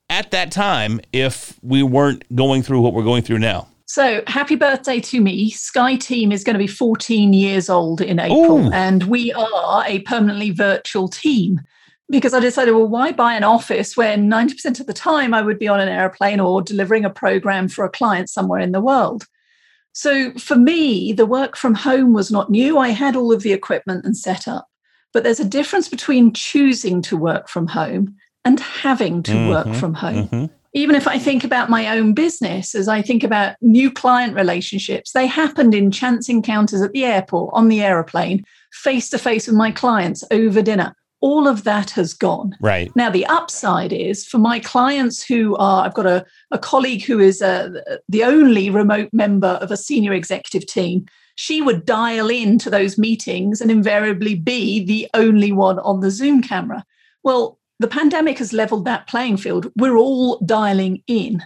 at 0.10 0.32
that 0.32 0.52
time 0.52 1.00
if 1.14 1.58
we 1.62 1.84
weren't 1.84 2.24
going 2.36 2.64
through 2.64 2.82
what 2.82 2.94
we're 2.94 3.04
going 3.04 3.22
through 3.22 3.40
now. 3.40 3.68
So, 3.86 4.22
happy 4.28 4.56
birthday 4.56 5.00
to 5.00 5.20
me. 5.20 5.50
Skye 5.50 5.96
Team 5.96 6.32
is 6.32 6.44
going 6.44 6.54
to 6.54 6.60
be 6.60 6.68
14 6.68 7.34
years 7.34 7.70
old 7.70 8.02
in 8.02 8.20
April, 8.20 8.68
Ooh. 8.68 8.72
and 8.72 9.04
we 9.04 9.34
are 9.34 9.84
a 9.88 10.00
permanently 10.02 10.52
virtual 10.52 11.08
team 11.08 11.62
because 12.10 12.34
I 12.34 12.40
decided, 12.40 12.74
well, 12.74 12.88
why 12.88 13.12
buy 13.12 13.34
an 13.34 13.44
office 13.44 13.96
when 13.98 14.30
90% 14.30 14.80
of 14.80 14.86
the 14.88 14.94
time 14.94 15.34
I 15.34 15.42
would 15.42 15.58
be 15.58 15.68
on 15.68 15.80
an 15.80 15.90
airplane 15.90 16.40
or 16.40 16.62
delivering 16.62 17.06
a 17.06 17.10
program 17.10 17.68
for 17.68 17.86
a 17.86 17.90
client 17.90 18.30
somewhere 18.30 18.60
in 18.60 18.72
the 18.74 18.82
world? 18.82 19.26
So 19.94 20.34
for 20.34 20.56
me, 20.56 21.12
the 21.14 21.26
work 21.26 21.56
from 21.56 21.74
home 21.74 22.14
was 22.14 22.32
not 22.32 22.50
new. 22.50 22.78
I 22.78 22.90
had 22.90 23.16
all 23.16 23.32
of 23.32 23.42
the 23.42 23.54
equipment 23.54 24.06
and 24.06 24.16
set 24.16 24.48
up. 24.48 24.68
But 25.14 25.24
there's 25.24 25.40
a 25.40 25.46
difference 25.46 25.88
between 25.88 26.34
choosing 26.34 27.02
to 27.04 27.18
work 27.18 27.48
from 27.48 27.68
home 27.68 28.16
and 28.46 28.60
having 28.60 29.24
to 29.24 29.32
mm-hmm, 29.32 29.50
work 29.50 29.76
from 29.76 29.94
home. 29.94 30.28
Mm-hmm. 30.28 30.46
Even 30.74 30.96
if 30.96 31.08
I 31.08 31.18
think 31.18 31.44
about 31.44 31.70
my 31.70 31.98
own 31.98 32.14
business, 32.14 32.76
as 32.76 32.88
I 32.88 33.02
think 33.02 33.24
about 33.24 33.56
new 33.60 33.92
client 33.92 34.36
relationships, 34.36 35.14
they 35.14 35.26
happened 35.26 35.74
in 35.74 35.90
chance 35.90 36.30
encounters 36.30 36.82
at 36.82 36.92
the 36.92 37.06
airport, 37.06 37.52
on 37.54 37.70
the 37.70 37.82
aeroplane, 37.82 38.44
face 38.72 39.10
to 39.10 39.18
face 39.18 39.48
with 39.48 39.56
my 39.56 39.72
clients 39.72 40.24
over 40.32 40.62
dinner 40.62 40.94
all 41.22 41.48
of 41.48 41.64
that 41.64 41.90
has 41.92 42.14
gone. 42.14 42.56
Right. 42.62 42.94
Now, 42.96 43.10
the 43.10 43.26
upside 43.26 43.92
is 43.92 44.26
for 44.26 44.38
my 44.38 44.60
clients 44.60 45.24
who 45.24 45.56
are, 45.58 45.86
I've 45.86 45.94
got 45.94 46.06
a, 46.06 46.26
a 46.52 46.58
colleague 46.58 47.04
who 47.04 47.20
is 47.20 47.42
a, 47.42 47.84
uh, 47.90 47.98
the 48.08 48.24
only 48.24 48.70
remote 48.70 49.10
member 49.12 49.60
of 49.62 49.72
a 49.72 49.78
senior 49.78 50.14
executive 50.14 50.66
team. 50.66 51.06
She 51.42 51.62
would 51.62 51.86
dial 51.86 52.30
in 52.30 52.60
to 52.60 52.70
those 52.70 52.98
meetings 52.98 53.62
and 53.62 53.72
invariably 53.72 54.36
be 54.36 54.84
the 54.84 55.08
only 55.14 55.54
one 55.54 55.80
on 55.80 56.02
the 56.02 56.12
Zoom 56.12 56.42
camera. 56.42 56.84
Well, 57.24 57.60
the 57.80 57.88
pandemic 57.88 58.40
has 58.40 58.52
leveled 58.52 58.84
that 58.84 59.08
playing 59.08 59.38
field. 59.38 59.72
We're 59.78 59.96
all 59.96 60.42
dialing 60.42 61.02
in. 61.08 61.42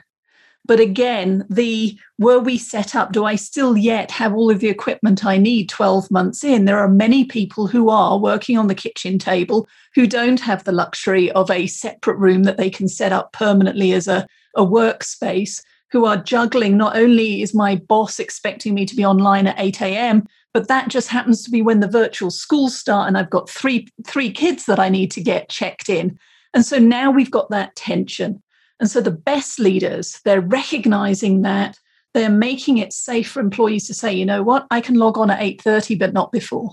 But 0.65 0.79
again, 0.79 1.45
the 1.47 1.95
were 2.17 2.39
we 2.39 2.57
set 2.57 2.95
up, 2.95 3.11
do 3.11 3.23
I 3.23 3.35
still 3.35 3.77
yet 3.77 4.09
have 4.09 4.33
all 4.33 4.49
of 4.49 4.61
the 4.61 4.69
equipment 4.69 5.25
I 5.25 5.37
need 5.37 5.69
12 5.69 6.09
months 6.09 6.43
in? 6.43 6.65
There 6.65 6.79
are 6.79 6.89
many 6.89 7.23
people 7.23 7.67
who 7.67 7.89
are 7.89 8.17
working 8.17 8.57
on 8.57 8.65
the 8.65 8.73
kitchen 8.73 9.19
table 9.19 9.67
who 9.93 10.07
don't 10.07 10.39
have 10.39 10.63
the 10.63 10.71
luxury 10.71 11.29
of 11.33 11.51
a 11.51 11.67
separate 11.67 12.17
room 12.17 12.45
that 12.45 12.57
they 12.57 12.71
can 12.71 12.87
set 12.87 13.11
up 13.11 13.31
permanently 13.31 13.93
as 13.93 14.07
a, 14.07 14.25
a 14.55 14.65
workspace, 14.65 15.61
who 15.93 16.05
are 16.05 16.17
juggling 16.17 16.75
not 16.75 16.97
only 16.97 17.43
is 17.43 17.53
my 17.53 17.75
boss 17.75 18.19
expecting 18.19 18.73
me 18.73 18.83
to 18.83 18.95
be 18.95 19.05
online 19.05 19.45
at 19.45 19.59
8 19.59 19.79
a.m., 19.81 20.27
but 20.51 20.67
that 20.67 20.87
just 20.87 21.07
happens 21.07 21.43
to 21.43 21.51
be 21.51 21.61
when 21.61 21.81
the 21.81 21.87
virtual 21.87 22.31
schools 22.31 22.75
start 22.75 23.07
and 23.07 23.15
I've 23.15 23.29
got 23.29 23.47
three 23.47 23.87
three 24.05 24.31
kids 24.31 24.65
that 24.65 24.79
I 24.79 24.89
need 24.89 25.11
to 25.11 25.21
get 25.21 25.49
checked 25.49 25.89
in. 25.89 26.17
And 26.53 26.65
so 26.65 26.79
now 26.79 27.11
we've 27.11 27.31
got 27.31 27.51
that 27.51 27.75
tension. 27.75 28.41
And 28.79 28.89
so 28.89 29.01
the 29.01 29.11
best 29.11 29.59
leaders, 29.59 30.19
they're 30.25 30.41
recognizing 30.41 31.43
that 31.43 31.77
they're 32.15 32.29
making 32.29 32.79
it 32.79 32.91
safe 32.91 33.29
for 33.29 33.39
employees 33.39 33.85
to 33.87 33.93
say, 33.93 34.11
you 34.11 34.25
know 34.25 34.41
what, 34.41 34.65
I 34.71 34.81
can 34.81 34.95
log 34.95 35.19
on 35.19 35.29
at 35.29 35.41
8:30, 35.41 35.99
but 35.99 36.11
not 36.11 36.31
before. 36.31 36.71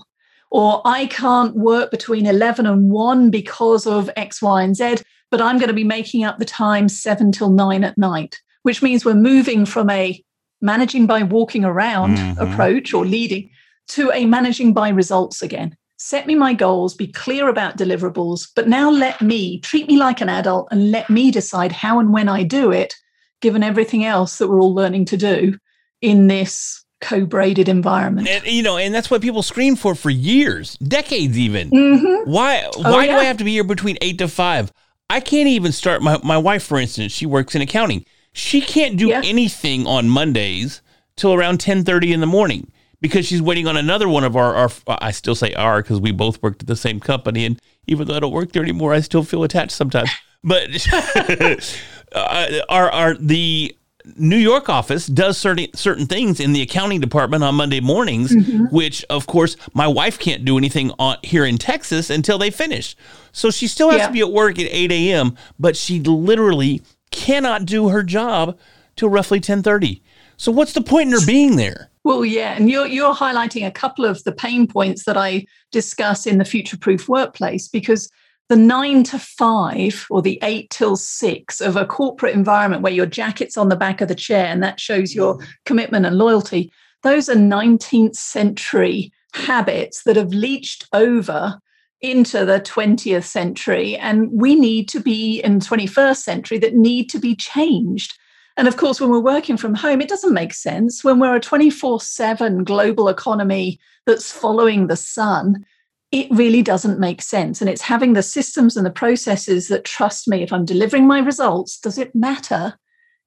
Or 0.49 0.81
I 0.83 1.05
can't 1.05 1.55
work 1.55 1.91
between 1.91 2.25
11 2.25 2.65
and 2.65 2.89
1 2.89 3.29
because 3.29 3.85
of 3.85 4.09
X, 4.15 4.41
Y, 4.41 4.63
and 4.63 4.75
Z, 4.75 4.97
but 5.29 5.41
I'm 5.41 5.59
going 5.59 5.69
to 5.69 5.73
be 5.73 5.83
making 5.83 6.23
up 6.23 6.39
the 6.39 6.45
time 6.45 6.89
7 6.89 7.31
till 7.31 7.51
9 7.51 7.83
at 7.83 7.97
night, 7.99 8.41
which 8.63 8.81
means 8.81 9.05
we're 9.05 9.13
moving 9.13 9.65
from 9.65 9.89
a 9.89 10.23
managing 10.61 11.07
by 11.07 11.23
walking 11.23 11.65
around 11.65 12.17
mm-hmm. 12.17 12.41
approach 12.41 12.93
or 12.93 13.05
leading 13.05 13.49
to 13.87 14.11
a 14.11 14.25
managing 14.25 14.73
by 14.73 14.89
results 14.89 15.41
again 15.41 15.75
set 16.01 16.25
me 16.25 16.33
my 16.33 16.51
goals, 16.51 16.95
be 16.95 17.05
clear 17.05 17.47
about 17.47 17.77
deliverables, 17.77 18.49
but 18.55 18.67
now 18.67 18.89
let 18.89 19.21
me 19.21 19.59
treat 19.59 19.87
me 19.87 19.97
like 19.97 20.19
an 20.19 20.29
adult 20.29 20.67
and 20.71 20.89
let 20.89 21.11
me 21.11 21.29
decide 21.29 21.71
how 21.71 21.99
and 21.99 22.11
when 22.11 22.27
I 22.27 22.41
do 22.41 22.71
it, 22.71 22.95
given 23.39 23.61
everything 23.61 24.03
else 24.03 24.39
that 24.39 24.47
we're 24.47 24.59
all 24.59 24.73
learning 24.73 25.05
to 25.05 25.17
do 25.17 25.59
in 26.01 26.25
this 26.25 26.83
co-braided 27.01 27.69
environment. 27.69 28.27
And, 28.27 28.47
you 28.47 28.63
know, 28.63 28.77
and 28.77 28.95
that's 28.95 29.11
what 29.11 29.21
people 29.21 29.43
scream 29.43 29.75
for 29.75 29.93
for 29.93 30.09
years, 30.09 30.75
decades 30.77 31.37
even. 31.37 31.69
Mm-hmm. 31.69 32.31
Why 32.31 32.67
oh, 32.75 32.81
why 32.81 32.91
oh, 32.91 32.99
yeah. 33.01 33.05
do 33.05 33.17
I 33.19 33.23
have 33.25 33.37
to 33.37 33.43
be 33.43 33.51
here 33.51 33.63
between 33.63 33.99
8 34.01 34.17
to 34.17 34.27
5? 34.27 34.71
I 35.11 35.19
can't 35.19 35.49
even 35.49 35.71
start 35.71 36.01
my 36.01 36.19
my 36.23 36.37
wife 36.37 36.63
for 36.63 36.79
instance, 36.79 37.11
she 37.11 37.27
works 37.27 37.53
in 37.53 37.61
accounting. 37.61 38.05
She 38.33 38.61
can't 38.61 38.97
do 38.97 39.09
yeah. 39.09 39.21
anything 39.23 39.85
on 39.85 40.09
Mondays 40.09 40.81
till 41.15 41.33
around 41.33 41.59
10:30 41.59 42.13
in 42.13 42.19
the 42.19 42.27
morning 42.27 42.71
because 43.01 43.25
she's 43.25 43.41
waiting 43.41 43.67
on 43.67 43.75
another 43.75 44.07
one 44.07 44.23
of 44.23 44.35
our, 44.35 44.55
our 44.55 44.69
I 44.87 45.11
still 45.11 45.35
say 45.35 45.53
our 45.53 45.81
because 45.81 45.99
we 45.99 46.11
both 46.11 46.41
worked 46.41 46.61
at 46.61 46.67
the 46.67 46.75
same 46.75 46.99
company. 46.99 47.45
And 47.45 47.59
even 47.87 48.07
though 48.07 48.15
I 48.15 48.19
don't 48.19 48.31
work 48.31 48.53
there 48.53 48.63
anymore, 48.63 48.93
I 48.93 49.01
still 49.01 49.23
feel 49.23 49.43
attached 49.43 49.71
sometimes. 49.71 50.09
But 50.43 50.69
uh, 52.13 52.59
our, 52.69 52.89
our, 52.89 53.13
the 53.15 53.75
New 54.15 54.37
York 54.37 54.69
office 54.69 55.05
does 55.05 55.37
certain 55.37 55.67
certain 55.75 56.07
things 56.07 56.39
in 56.39 56.53
the 56.53 56.61
accounting 56.61 56.99
department 56.99 57.43
on 57.43 57.55
Monday 57.55 57.79
mornings, 57.79 58.31
mm-hmm. 58.31 58.65
which 58.73 59.03
of 59.09 59.27
course 59.27 59.55
my 59.73 59.87
wife 59.87 60.17
can't 60.17 60.43
do 60.45 60.57
anything 60.57 60.91
on, 60.97 61.17
here 61.23 61.45
in 61.45 61.57
Texas 61.57 62.09
until 62.09 62.37
they 62.37 62.49
finish. 62.49 62.95
So 63.31 63.51
she 63.51 63.67
still 63.67 63.91
has 63.91 63.99
yeah. 63.99 64.07
to 64.07 64.13
be 64.13 64.21
at 64.21 64.31
work 64.31 64.57
at 64.57 64.67
8 64.71 64.91
a.m., 64.91 65.37
but 65.59 65.77
she 65.77 65.99
literally 65.99 66.81
cannot 67.11 67.65
do 67.65 67.89
her 67.89 68.03
job 68.03 68.57
till 68.95 69.09
roughly 69.09 69.39
10:30. 69.39 70.01
So 70.37 70.51
what's 70.51 70.73
the 70.73 70.81
point 70.81 71.07
in 71.07 71.19
her 71.19 71.25
being 71.25 71.55
there? 71.55 71.89
Well, 72.03 72.25
yeah, 72.25 72.53
and 72.53 72.69
you're 72.69 72.87
you're 72.87 73.13
highlighting 73.13 73.65
a 73.65 73.71
couple 73.71 74.05
of 74.05 74.23
the 74.23 74.31
pain 74.31 74.65
points 74.67 75.05
that 75.05 75.17
I 75.17 75.45
discuss 75.71 76.25
in 76.25 76.39
the 76.39 76.45
future 76.45 76.77
proof 76.77 77.07
workplace 77.07 77.67
because 77.67 78.09
the 78.49 78.55
nine 78.55 79.03
to 79.03 79.19
five 79.19 80.07
or 80.09 80.21
the 80.21 80.39
eight 80.41 80.69
till 80.71 80.95
six 80.95 81.61
of 81.61 81.77
a 81.77 81.85
corporate 81.85 82.35
environment 82.35 82.81
where 82.81 82.91
your 82.91 83.05
jacket's 83.05 83.55
on 83.55 83.69
the 83.69 83.75
back 83.75 84.01
of 84.01 84.07
the 84.07 84.15
chair 84.15 84.47
and 84.47 84.61
that 84.61 84.79
shows 84.79 85.15
your 85.15 85.39
commitment 85.65 86.05
and 86.05 86.17
loyalty, 86.17 86.71
those 87.03 87.29
are 87.29 87.35
19th 87.35 88.15
century 88.15 89.13
habits 89.33 90.03
that 90.03 90.17
have 90.17 90.33
leached 90.33 90.85
over 90.91 91.59
into 92.01 92.45
the 92.45 92.59
20th 92.59 93.25
century 93.25 93.95
and 93.97 94.29
we 94.31 94.55
need 94.55 94.89
to 94.89 94.99
be 94.99 95.39
in 95.41 95.59
21st 95.59 96.17
century 96.17 96.57
that 96.57 96.75
need 96.75 97.09
to 97.09 97.19
be 97.19 97.35
changed 97.35 98.17
and 98.57 98.67
of 98.67 98.77
course, 98.77 98.99
when 98.99 99.09
we're 99.09 99.19
working 99.19 99.57
from 99.57 99.73
home, 99.73 100.01
it 100.01 100.09
doesn't 100.09 100.33
make 100.33 100.53
sense. 100.53 101.03
When 101.03 101.19
we're 101.19 101.35
a 101.35 101.39
24 101.39 102.01
7 102.01 102.63
global 102.63 103.07
economy 103.07 103.79
that's 104.05 104.31
following 104.31 104.87
the 104.87 104.95
sun, 104.95 105.65
it 106.11 106.27
really 106.31 106.61
doesn't 106.61 106.99
make 106.99 107.21
sense. 107.21 107.61
And 107.61 107.69
it's 107.69 107.81
having 107.81 108.13
the 108.13 108.23
systems 108.23 108.75
and 108.75 108.85
the 108.85 108.91
processes 108.91 109.69
that 109.69 109.85
trust 109.85 110.27
me 110.27 110.43
if 110.43 110.51
I'm 110.51 110.65
delivering 110.65 111.07
my 111.07 111.19
results, 111.19 111.79
does 111.79 111.97
it 111.97 112.13
matter 112.13 112.77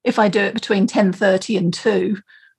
if 0.03 0.19
I 0.19 0.29
do 0.29 0.39
it 0.39 0.53
between 0.53 0.85
10:30 0.85 1.57
and 1.57 1.73
2 1.73 2.17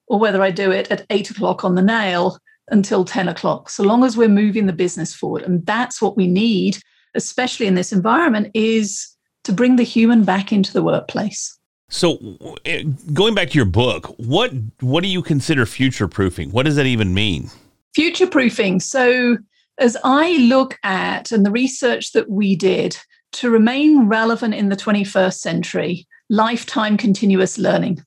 or 0.09 0.19
whether 0.19 0.43
I 0.43 0.51
do 0.51 0.73
it 0.73 0.91
at 0.91 1.07
8 1.11 1.31
o'clock 1.31 1.65
on 1.65 1.77
the 1.77 1.83
nail 1.83 2.39
until 2.71 3.05
10 3.05 3.29
o'clock, 3.29 3.71
so 3.71 3.83
long 3.83 4.05
as 4.05 4.17
we're 4.17 4.29
moving 4.29 4.67
the 4.67 4.73
business 4.73 5.15
forward. 5.15 5.43
And 5.43 5.65
that's 5.67 6.03
what 6.03 6.17
we 6.17 6.27
need, 6.27 6.79
especially 7.15 7.67
in 7.67 7.75
this 7.75 7.93
environment, 7.93 8.51
is 8.55 9.09
to 9.45 9.53
bring 9.53 9.77
the 9.77 9.85
human 9.85 10.25
back 10.25 10.53
into 10.53 10.73
the 10.73 10.83
workplace. 10.83 11.57
So, 11.89 12.19
eh, 12.65 12.83
going 13.13 13.35
back 13.35 13.51
to 13.51 13.57
your 13.57 13.65
book, 13.65 14.07
what 14.19 14.51
what 14.81 15.03
do 15.05 15.09
you 15.09 15.23
consider 15.23 15.67
future 15.67 16.09
proofing? 16.09 16.51
What 16.51 16.65
does 16.65 16.75
that 16.77 16.87
even 16.87 17.15
mean? 17.15 17.51
Future 17.95 18.27
proofing. 18.27 18.81
So, 18.81 19.39
as 19.79 19.97
I 20.03 20.39
look 20.39 20.77
at 20.83 21.31
and 21.31 21.47
the 21.47 21.51
research 21.53 22.13
that 22.13 22.29
we 22.29 22.57
did 22.57 22.97
to 23.33 23.51
remain 23.51 24.09
relevant 24.09 24.55
in 24.55 24.69
the 24.69 24.77
21st 24.77 25.39
century, 25.39 26.07
lifetime 26.29 26.97
continuous 26.97 27.59
learning. 27.59 28.05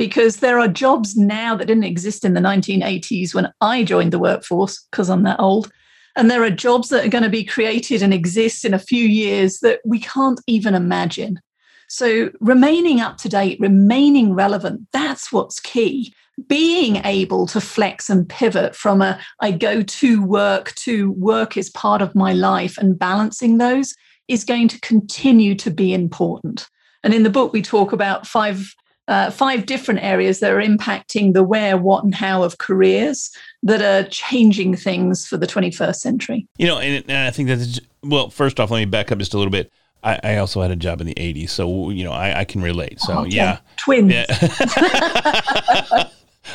Because 0.00 0.38
there 0.38 0.58
are 0.58 0.66
jobs 0.66 1.14
now 1.14 1.54
that 1.54 1.66
didn't 1.66 1.84
exist 1.84 2.24
in 2.24 2.32
the 2.32 2.40
1980s 2.40 3.34
when 3.34 3.52
I 3.60 3.84
joined 3.84 4.14
the 4.14 4.18
workforce, 4.18 4.82
because 4.90 5.10
I'm 5.10 5.24
that 5.24 5.38
old. 5.38 5.70
And 6.16 6.30
there 6.30 6.42
are 6.42 6.48
jobs 6.48 6.88
that 6.88 7.04
are 7.04 7.10
going 7.10 7.22
to 7.22 7.28
be 7.28 7.44
created 7.44 8.00
and 8.00 8.14
exist 8.14 8.64
in 8.64 8.72
a 8.72 8.78
few 8.78 9.04
years 9.04 9.58
that 9.58 9.80
we 9.84 10.00
can't 10.00 10.40
even 10.46 10.74
imagine. 10.74 11.38
So 11.90 12.30
remaining 12.40 13.02
up 13.02 13.18
to 13.18 13.28
date, 13.28 13.60
remaining 13.60 14.32
relevant, 14.32 14.88
that's 14.90 15.30
what's 15.32 15.60
key. 15.60 16.14
Being 16.48 17.04
able 17.04 17.46
to 17.48 17.60
flex 17.60 18.08
and 18.08 18.26
pivot 18.26 18.74
from 18.74 19.02
a 19.02 19.20
I 19.40 19.50
go 19.50 19.82
to 19.82 20.24
work 20.24 20.74
to 20.76 21.12
work 21.12 21.58
is 21.58 21.68
part 21.68 22.00
of 22.00 22.14
my 22.14 22.32
life 22.32 22.78
and 22.78 22.98
balancing 22.98 23.58
those 23.58 23.94
is 24.28 24.44
going 24.44 24.68
to 24.68 24.80
continue 24.80 25.54
to 25.56 25.70
be 25.70 25.92
important. 25.92 26.70
And 27.04 27.12
in 27.12 27.22
the 27.22 27.28
book, 27.28 27.52
we 27.52 27.60
talk 27.60 27.92
about 27.92 28.26
five 28.26 28.74
uh, 29.10 29.28
five 29.28 29.66
different 29.66 30.02
areas 30.02 30.38
that 30.38 30.52
are 30.52 30.62
impacting 30.62 31.34
the 31.34 31.42
where, 31.42 31.76
what, 31.76 32.04
and 32.04 32.14
how 32.14 32.44
of 32.44 32.58
careers 32.58 33.30
that 33.64 33.82
are 33.82 34.08
changing 34.08 34.76
things 34.76 35.26
for 35.26 35.36
the 35.36 35.48
21st 35.48 35.96
century. 35.96 36.46
You 36.58 36.68
know, 36.68 36.78
and, 36.78 37.04
and 37.08 37.26
I 37.26 37.30
think 37.32 37.48
that's 37.48 37.80
well. 38.04 38.30
First 38.30 38.60
off, 38.60 38.70
let 38.70 38.78
me 38.78 38.84
back 38.84 39.10
up 39.10 39.18
just 39.18 39.34
a 39.34 39.36
little 39.36 39.50
bit. 39.50 39.72
I, 40.02 40.18
I, 40.22 40.36
also 40.38 40.62
had 40.62 40.70
a 40.70 40.76
job 40.76 41.00
in 41.02 41.08
the 41.08 41.14
80s, 41.14 41.50
so 41.50 41.90
you 41.90 42.04
know 42.04 42.12
I, 42.12 42.40
I 42.40 42.44
can 42.44 42.62
relate. 42.62 43.00
So 43.00 43.18
okay. 43.22 43.30
yeah, 43.30 43.58
twins. 43.76 44.12
Yeah. 44.12 44.24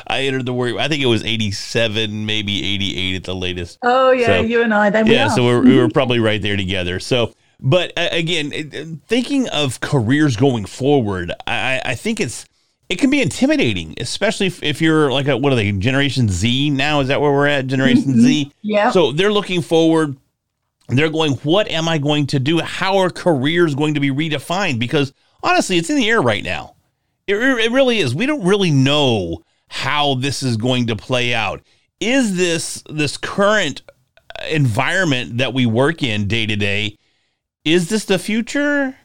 I 0.08 0.22
entered 0.22 0.46
the 0.46 0.54
work. 0.54 0.78
I 0.78 0.88
think 0.88 1.04
it 1.04 1.08
was 1.08 1.24
87, 1.24 2.26
maybe 2.26 2.66
88 2.66 3.16
at 3.18 3.24
the 3.26 3.36
latest. 3.36 3.78
Oh 3.84 4.12
yeah, 4.12 4.28
so, 4.28 4.42
you 4.42 4.64
and 4.64 4.74
I. 4.74 4.90
Then 4.90 5.08
yeah, 5.08 5.28
so 5.28 5.44
we're, 5.44 5.62
we 5.62 5.78
were 5.78 5.90
probably 5.90 6.20
right 6.20 6.42
there 6.42 6.58
together. 6.58 7.00
So, 7.02 7.34
but 7.60 7.94
uh, 7.98 8.10
again, 8.12 9.02
thinking 9.08 9.50
of 9.50 9.80
careers 9.80 10.36
going 10.36 10.66
forward, 10.66 11.32
I, 11.48 11.82
I 11.84 11.96
think 11.96 12.20
it's 12.20 12.46
it 12.88 13.00
can 13.00 13.10
be 13.10 13.22
intimidating, 13.22 13.96
especially 14.00 14.48
if, 14.48 14.62
if 14.62 14.80
you're 14.80 15.12
like 15.12 15.28
a, 15.28 15.36
what 15.36 15.52
are 15.52 15.56
they, 15.56 15.72
Generation 15.72 16.30
Z 16.30 16.70
now? 16.70 17.00
Is 17.00 17.08
that 17.08 17.20
where 17.20 17.32
we're 17.32 17.48
at? 17.48 17.66
Generation 17.66 18.04
mm-hmm. 18.04 18.22
Z. 18.22 18.52
Yeah. 18.62 18.92
So 18.92 19.12
they're 19.12 19.34
looking 19.34 19.62
forward 19.62 20.18
they're 20.88 21.10
going, 21.10 21.34
what 21.38 21.68
am 21.70 21.88
I 21.88 21.98
going 21.98 22.28
to 22.28 22.40
do? 22.40 22.60
How 22.60 22.98
are 22.98 23.10
careers 23.10 23.76
going 23.76 23.96
to 23.96 24.00
be 24.00 24.12
redefined? 24.12 24.80
Because 24.80 25.14
honestly, 25.42 25.78
it's 25.78 25.90
in 25.90 25.96
the 25.96 26.10
air 26.10 26.22
right 26.22 26.44
now. 26.44 26.76
It, 27.28 27.36
it 27.36 27.72
really 27.72 28.00
is. 28.00 28.14
We 28.14 28.28
don't 28.28 28.46
really 28.46 28.72
know 28.72 29.44
how 29.68 30.16
this 30.16 30.44
is 30.44 30.58
going 30.58 30.88
to 30.88 30.96
play 30.96 31.34
out. 31.34 31.62
Is 32.00 32.38
this 32.38 32.84
this 32.88 33.18
current 33.18 33.82
environment 34.48 35.40
that 35.40 35.54
we 35.54 35.66
work 35.66 36.04
in 36.04 36.28
day 36.28 36.46
to 36.46 36.56
day? 36.56 36.98
Is 37.66 37.90
this 37.90 38.06
the 38.06 38.20
future? 38.20 38.96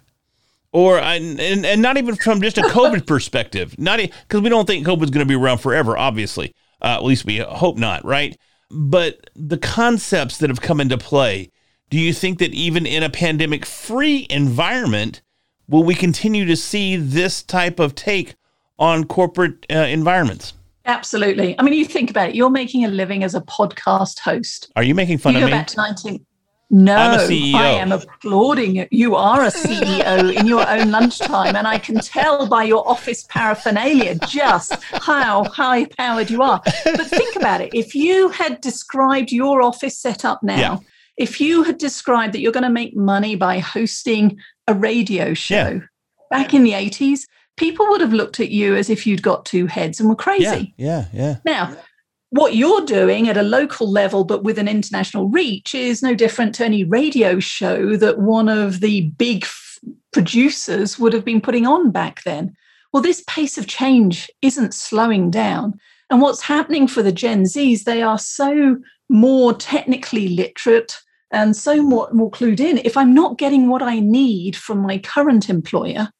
Or 0.72 1.00
and, 1.00 1.40
and 1.40 1.82
not 1.82 1.96
even 1.96 2.14
from 2.14 2.40
just 2.40 2.56
a 2.56 2.62
COVID 2.62 3.04
perspective, 3.04 3.76
not 3.76 3.98
because 3.98 4.40
we 4.40 4.48
don't 4.48 4.66
think 4.66 4.86
COVID 4.86 5.02
is 5.02 5.10
going 5.10 5.26
to 5.26 5.28
be 5.28 5.34
around 5.34 5.58
forever. 5.58 5.98
Obviously, 5.98 6.54
uh, 6.80 6.94
at 6.94 7.02
least 7.02 7.24
we 7.24 7.38
hope 7.38 7.76
not, 7.76 8.04
right? 8.04 8.38
But 8.70 9.30
the 9.34 9.58
concepts 9.58 10.38
that 10.38 10.48
have 10.48 10.60
come 10.60 10.80
into 10.80 10.96
play, 10.96 11.50
do 11.88 11.98
you 11.98 12.12
think 12.12 12.38
that 12.38 12.54
even 12.54 12.86
in 12.86 13.02
a 13.02 13.10
pandemic 13.10 13.66
free 13.66 14.28
environment, 14.30 15.22
will 15.68 15.82
we 15.82 15.96
continue 15.96 16.44
to 16.44 16.54
see 16.54 16.94
this 16.94 17.42
type 17.42 17.80
of 17.80 17.96
take 17.96 18.36
on 18.78 19.04
corporate 19.04 19.66
uh, 19.70 19.74
environments? 19.74 20.52
Absolutely. 20.86 21.58
I 21.58 21.62
mean, 21.62 21.74
you 21.74 21.84
think 21.84 22.10
about 22.10 22.28
it. 22.28 22.36
You're 22.36 22.48
making 22.48 22.84
a 22.84 22.88
living 22.88 23.24
as 23.24 23.34
a 23.34 23.40
podcast 23.40 24.20
host. 24.20 24.70
Are 24.76 24.84
you 24.84 24.94
making 24.94 25.18
fun 25.18 25.34
you 25.34 25.40
of 25.40 25.46
me? 25.46 25.50
Back 25.50 25.66
to 25.68 25.76
19- 25.76 26.24
no, 26.70 26.96
I 26.96 27.70
am 27.70 27.90
applauding 27.90 28.76
you. 28.76 28.86
You 28.92 29.16
are 29.16 29.42
a 29.42 29.48
CEO 29.50 30.32
in 30.32 30.46
your 30.46 30.68
own 30.68 30.92
lunchtime, 30.92 31.56
and 31.56 31.66
I 31.66 31.78
can 31.78 31.96
tell 31.96 32.46
by 32.46 32.62
your 32.62 32.88
office 32.88 33.24
paraphernalia 33.28 34.16
just 34.28 34.74
how 34.82 35.44
high 35.44 35.86
powered 35.86 36.30
you 36.30 36.42
are. 36.42 36.62
But 36.84 37.06
think 37.08 37.34
about 37.34 37.60
it. 37.60 37.74
If 37.74 37.96
you 37.96 38.28
had 38.28 38.60
described 38.60 39.32
your 39.32 39.62
office 39.62 39.98
setup 39.98 40.44
now, 40.44 40.56
yeah. 40.56 40.76
if 41.16 41.40
you 41.40 41.64
had 41.64 41.78
described 41.78 42.34
that 42.34 42.40
you're 42.40 42.52
going 42.52 42.62
to 42.62 42.70
make 42.70 42.96
money 42.96 43.34
by 43.34 43.58
hosting 43.58 44.38
a 44.68 44.74
radio 44.74 45.34
show 45.34 45.80
yeah. 45.80 45.80
back 46.30 46.54
in 46.54 46.62
the 46.62 46.72
80s, 46.72 47.22
people 47.56 47.88
would 47.88 48.00
have 48.00 48.12
looked 48.12 48.38
at 48.38 48.50
you 48.50 48.76
as 48.76 48.88
if 48.88 49.08
you'd 49.08 49.22
got 49.22 49.44
two 49.44 49.66
heads 49.66 49.98
and 49.98 50.08
were 50.08 50.14
crazy. 50.14 50.72
Yeah, 50.76 51.06
yeah, 51.12 51.12
yeah. 51.12 51.36
Now, 51.44 51.76
what 52.30 52.54
you're 52.54 52.84
doing 52.84 53.28
at 53.28 53.36
a 53.36 53.42
local 53.42 53.90
level, 53.90 54.24
but 54.24 54.44
with 54.44 54.58
an 54.58 54.68
international 54.68 55.28
reach, 55.28 55.74
is 55.74 56.02
no 56.02 56.14
different 56.14 56.54
to 56.56 56.64
any 56.64 56.84
radio 56.84 57.40
show 57.40 57.96
that 57.96 58.20
one 58.20 58.48
of 58.48 58.80
the 58.80 59.10
big 59.18 59.44
f- 59.44 59.78
producers 60.12 60.98
would 60.98 61.12
have 61.12 61.24
been 61.24 61.40
putting 61.40 61.66
on 61.66 61.90
back 61.90 62.22
then. 62.22 62.54
Well, 62.92 63.02
this 63.02 63.24
pace 63.26 63.58
of 63.58 63.66
change 63.66 64.30
isn't 64.42 64.74
slowing 64.74 65.30
down. 65.30 65.78
And 66.08 66.20
what's 66.20 66.42
happening 66.42 66.88
for 66.88 67.02
the 67.02 67.12
Gen 67.12 67.44
Zs, 67.44 67.84
they 67.84 68.02
are 68.02 68.18
so 68.18 68.76
more 69.08 69.52
technically 69.52 70.28
literate 70.28 70.96
and 71.32 71.56
so 71.56 71.82
more, 71.82 72.08
more 72.12 72.30
clued 72.30 72.60
in. 72.60 72.78
If 72.78 72.96
I'm 72.96 73.14
not 73.14 73.38
getting 73.38 73.68
what 73.68 73.82
I 73.82 74.00
need 74.00 74.56
from 74.56 74.78
my 74.78 74.98
current 74.98 75.48
employer, 75.48 76.10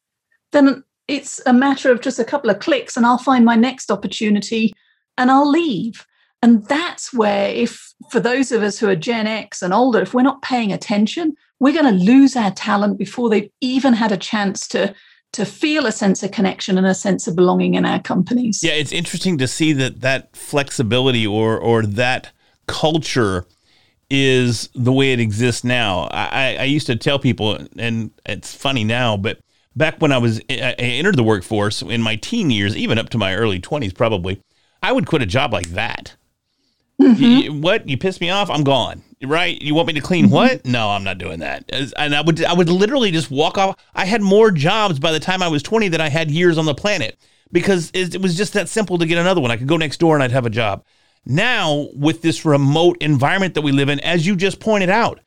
then 0.51 0.83
it's 1.07 1.41
a 1.45 1.53
matter 1.53 1.91
of 1.91 2.01
just 2.01 2.19
a 2.19 2.25
couple 2.25 2.49
of 2.49 2.59
clicks 2.59 2.95
and 2.95 3.05
I'll 3.05 3.17
find 3.17 3.43
my 3.43 3.55
next 3.55 3.91
opportunity 3.91 4.73
and 5.21 5.29
I'll 5.29 5.49
leave. 5.49 6.05
And 6.41 6.67
that's 6.67 7.13
where, 7.13 7.49
if 7.49 7.93
for 8.09 8.19
those 8.19 8.51
of 8.51 8.63
us 8.63 8.79
who 8.79 8.89
are 8.89 8.95
Gen 8.95 9.27
X 9.27 9.61
and 9.61 9.73
older, 9.73 10.01
if 10.01 10.13
we're 10.15 10.23
not 10.23 10.41
paying 10.41 10.73
attention, 10.73 11.35
we're 11.59 11.79
going 11.79 11.85
to 11.85 12.03
lose 12.03 12.35
our 12.35 12.49
talent 12.49 12.97
before 12.97 13.29
they've 13.29 13.51
even 13.61 13.93
had 13.93 14.11
a 14.11 14.17
chance 14.17 14.67
to 14.69 14.95
to 15.33 15.45
feel 15.45 15.85
a 15.85 15.93
sense 15.93 16.23
of 16.23 16.31
connection 16.31 16.77
and 16.77 16.85
a 16.85 16.93
sense 16.93 17.25
of 17.25 17.37
belonging 17.37 17.75
in 17.75 17.85
our 17.85 18.01
companies. 18.01 18.61
Yeah, 18.61 18.73
it's 18.73 18.91
interesting 18.91 19.37
to 19.37 19.47
see 19.47 19.71
that 19.73 20.01
that 20.01 20.35
flexibility 20.35 21.25
or 21.25 21.57
or 21.57 21.83
that 21.83 22.31
culture 22.67 23.45
is 24.09 24.67
the 24.73 24.91
way 24.91 25.13
it 25.13 25.19
exists 25.19 25.63
now. 25.63 26.09
I, 26.11 26.57
I 26.59 26.63
used 26.63 26.87
to 26.87 26.97
tell 26.97 27.17
people, 27.17 27.59
and 27.77 28.11
it's 28.25 28.53
funny 28.53 28.83
now, 28.83 29.15
but 29.15 29.39
back 29.75 30.01
when 30.01 30.11
I 30.11 30.17
was 30.17 30.41
I 30.49 30.75
entered 30.79 31.15
the 31.15 31.23
workforce 31.23 31.81
in 31.81 32.01
my 32.01 32.15
teen 32.15 32.49
years, 32.49 32.75
even 32.75 32.97
up 32.97 33.09
to 33.09 33.17
my 33.17 33.35
early 33.35 33.59
twenties, 33.59 33.93
probably 33.93 34.41
I 34.81 34.91
would 34.91 35.05
quit 35.05 35.21
a 35.21 35.27
job 35.27 35.53
like 35.53 35.69
that. 35.71 36.15
Mm-hmm. 37.01 37.23
You, 37.23 37.53
what 37.53 37.87
you 37.87 37.97
piss 37.97 38.21
me 38.21 38.29
off? 38.29 38.49
I'm 38.49 38.63
gone. 38.63 39.03
Right? 39.23 39.61
You 39.61 39.75
want 39.75 39.87
me 39.87 39.93
to 39.93 40.01
clean 40.01 40.25
mm-hmm. 40.25 40.33
what? 40.33 40.65
No, 40.65 40.89
I'm 40.89 41.03
not 41.03 41.17
doing 41.17 41.39
that. 41.39 41.69
And 41.97 42.15
I 42.15 42.21
would 42.21 42.43
I 42.43 42.53
would 42.53 42.69
literally 42.69 43.11
just 43.11 43.29
walk 43.29 43.57
off. 43.57 43.75
I 43.93 44.05
had 44.05 44.21
more 44.21 44.51
jobs 44.51 44.99
by 44.99 45.11
the 45.11 45.19
time 45.19 45.43
I 45.43 45.47
was 45.47 45.61
20 45.61 45.89
than 45.89 46.01
I 46.01 46.09
had 46.09 46.31
years 46.31 46.57
on 46.57 46.65
the 46.65 46.73
planet 46.73 47.17
because 47.51 47.91
it, 47.93 48.15
it 48.15 48.21
was 48.21 48.35
just 48.35 48.53
that 48.53 48.69
simple 48.69 48.97
to 48.97 49.05
get 49.05 49.17
another 49.17 49.41
one. 49.41 49.51
I 49.51 49.57
could 49.57 49.67
go 49.67 49.77
next 49.77 49.99
door 49.99 50.15
and 50.15 50.23
I'd 50.23 50.31
have 50.31 50.45
a 50.45 50.51
job. 50.51 50.83
Now 51.25 51.89
with 51.93 52.21
this 52.23 52.45
remote 52.45 52.97
environment 53.01 53.53
that 53.53 53.61
we 53.61 53.71
live 53.71 53.89
in, 53.89 53.99
as 53.99 54.25
you 54.25 54.35
just 54.35 54.59
pointed 54.59 54.89
out, 54.89 55.19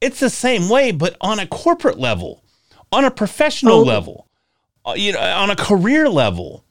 it's 0.00 0.20
the 0.20 0.30
same 0.30 0.68
way, 0.68 0.92
but 0.92 1.16
on 1.20 1.38
a 1.38 1.46
corporate 1.46 1.98
level, 1.98 2.44
on 2.92 3.04
a 3.04 3.10
professional 3.10 3.80
oh. 3.80 3.82
level, 3.82 4.28
uh, 4.84 4.94
you 4.96 5.12
know, 5.12 5.20
on 5.20 5.50
a 5.50 5.56
career 5.56 6.08
level 6.08 6.64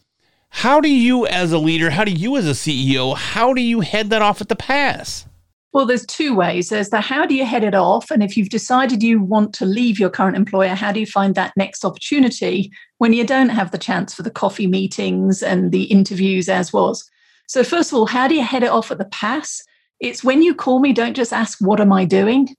how 0.51 0.79
do 0.79 0.89
you, 0.89 1.25
as 1.25 1.51
a 1.51 1.57
leader, 1.57 1.89
how 1.89 2.03
do 2.03 2.11
you, 2.11 2.37
as 2.37 2.45
a 2.45 2.51
CEO, 2.51 3.17
how 3.17 3.53
do 3.53 3.61
you 3.61 3.79
head 3.79 4.09
that 4.11 4.21
off 4.21 4.41
at 4.41 4.49
the 4.49 4.55
pass? 4.55 5.25
Well, 5.73 5.85
there's 5.85 6.05
two 6.05 6.35
ways. 6.35 6.69
There's 6.69 6.89
the 6.89 6.99
how 6.99 7.25
do 7.25 7.33
you 7.33 7.45
head 7.45 7.63
it 7.63 7.73
off? 7.73 8.11
And 8.11 8.21
if 8.21 8.35
you've 8.35 8.49
decided 8.49 9.01
you 9.01 9.21
want 9.21 9.53
to 9.55 9.65
leave 9.65 9.97
your 9.97 10.09
current 10.09 10.35
employer, 10.35 10.75
how 10.75 10.91
do 10.91 10.99
you 10.99 11.05
find 11.05 11.33
that 11.33 11.55
next 11.55 11.85
opportunity 11.85 12.69
when 12.97 13.13
you 13.13 13.25
don't 13.25 13.49
have 13.49 13.71
the 13.71 13.77
chance 13.77 14.13
for 14.13 14.23
the 14.23 14.29
coffee 14.29 14.67
meetings 14.67 15.41
and 15.41 15.71
the 15.71 15.83
interviews 15.83 16.49
as 16.49 16.73
was? 16.73 17.09
So, 17.47 17.63
first 17.63 17.91
of 17.91 17.97
all, 17.97 18.05
how 18.05 18.27
do 18.27 18.35
you 18.35 18.43
head 18.43 18.63
it 18.63 18.69
off 18.69 18.91
at 18.91 18.97
the 18.97 19.05
pass? 19.05 19.63
It's 20.01 20.23
when 20.23 20.41
you 20.41 20.53
call 20.53 20.79
me, 20.81 20.91
don't 20.91 21.15
just 21.15 21.31
ask, 21.31 21.59
What 21.61 21.79
am 21.79 21.93
I 21.93 22.03
doing? 22.03 22.49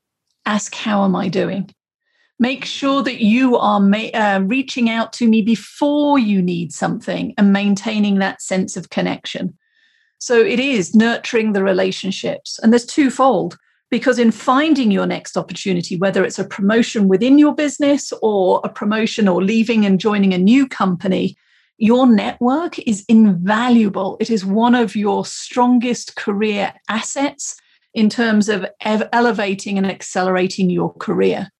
Ask, 0.46 0.74
How 0.74 1.04
am 1.04 1.14
I 1.14 1.28
doing? 1.28 1.70
Make 2.42 2.64
sure 2.64 3.04
that 3.04 3.22
you 3.22 3.56
are 3.56 3.78
ma- 3.78 4.10
uh, 4.12 4.42
reaching 4.44 4.90
out 4.90 5.12
to 5.12 5.28
me 5.28 5.42
before 5.42 6.18
you 6.18 6.42
need 6.42 6.72
something 6.72 7.34
and 7.38 7.52
maintaining 7.52 8.18
that 8.18 8.42
sense 8.42 8.76
of 8.76 8.90
connection. 8.90 9.56
So 10.18 10.40
it 10.40 10.58
is 10.58 10.92
nurturing 10.92 11.52
the 11.52 11.62
relationships. 11.62 12.58
And 12.58 12.72
there's 12.72 12.84
twofold 12.84 13.56
because 13.92 14.18
in 14.18 14.32
finding 14.32 14.90
your 14.90 15.06
next 15.06 15.36
opportunity, 15.36 15.96
whether 15.96 16.24
it's 16.24 16.40
a 16.40 16.44
promotion 16.44 17.06
within 17.06 17.38
your 17.38 17.54
business 17.54 18.12
or 18.22 18.60
a 18.64 18.68
promotion 18.68 19.28
or 19.28 19.40
leaving 19.40 19.86
and 19.86 20.00
joining 20.00 20.34
a 20.34 20.38
new 20.38 20.66
company, 20.66 21.36
your 21.78 22.08
network 22.08 22.76
is 22.80 23.04
invaluable. 23.08 24.16
It 24.18 24.30
is 24.30 24.44
one 24.44 24.74
of 24.74 24.96
your 24.96 25.24
strongest 25.24 26.16
career 26.16 26.74
assets 26.88 27.54
in 27.94 28.08
terms 28.08 28.48
of 28.48 28.66
ev- 28.80 29.08
elevating 29.12 29.78
and 29.78 29.86
accelerating 29.86 30.70
your 30.70 30.92
career. 30.94 31.52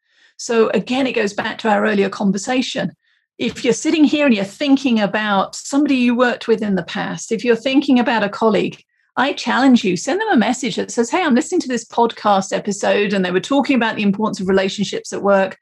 So 0.43 0.71
again, 0.71 1.07
it 1.07 1.15
goes 1.15 1.33
back 1.33 1.59
to 1.59 1.69
our 1.69 1.87
earlier 1.87 2.09
conversation. 2.09 2.91
If 3.39 3.63
you're 3.63 3.73
sitting 3.73 4.03
here 4.03 4.27
and 4.27 4.35
you're 4.35 4.45
thinking 4.45 4.99
about 4.99 5.55
somebody 5.55 5.95
you 5.95 6.17
worked 6.17 6.49
with 6.49 6.63
in 6.63 6.75
the 6.75 6.83
past, 6.83 7.31
if 7.31 7.45
you're 7.45 7.55
thinking 7.55 8.01
about 8.01 8.25
a 8.25 8.29
colleague, 8.29 8.83
I 9.17 9.35
challenge 9.35 9.85
you, 9.85 9.97
send 9.97 10.21
them 10.21 10.33
a 10.33 10.37
message 10.37 10.75
that 10.75 10.91
says, 10.91 11.11
Hey, 11.11 11.23
I'm 11.23 11.37
listening 11.37 11.61
to 11.61 11.69
this 11.69 11.85
podcast 11.85 12.53
episode, 12.53 13.13
and 13.13 13.25
they 13.25 13.31
were 13.31 13.39
talking 13.39 13.77
about 13.77 13.95
the 13.95 14.03
importance 14.03 14.41
of 14.41 14.49
relationships 14.49 15.13
at 15.13 15.23
work. 15.23 15.59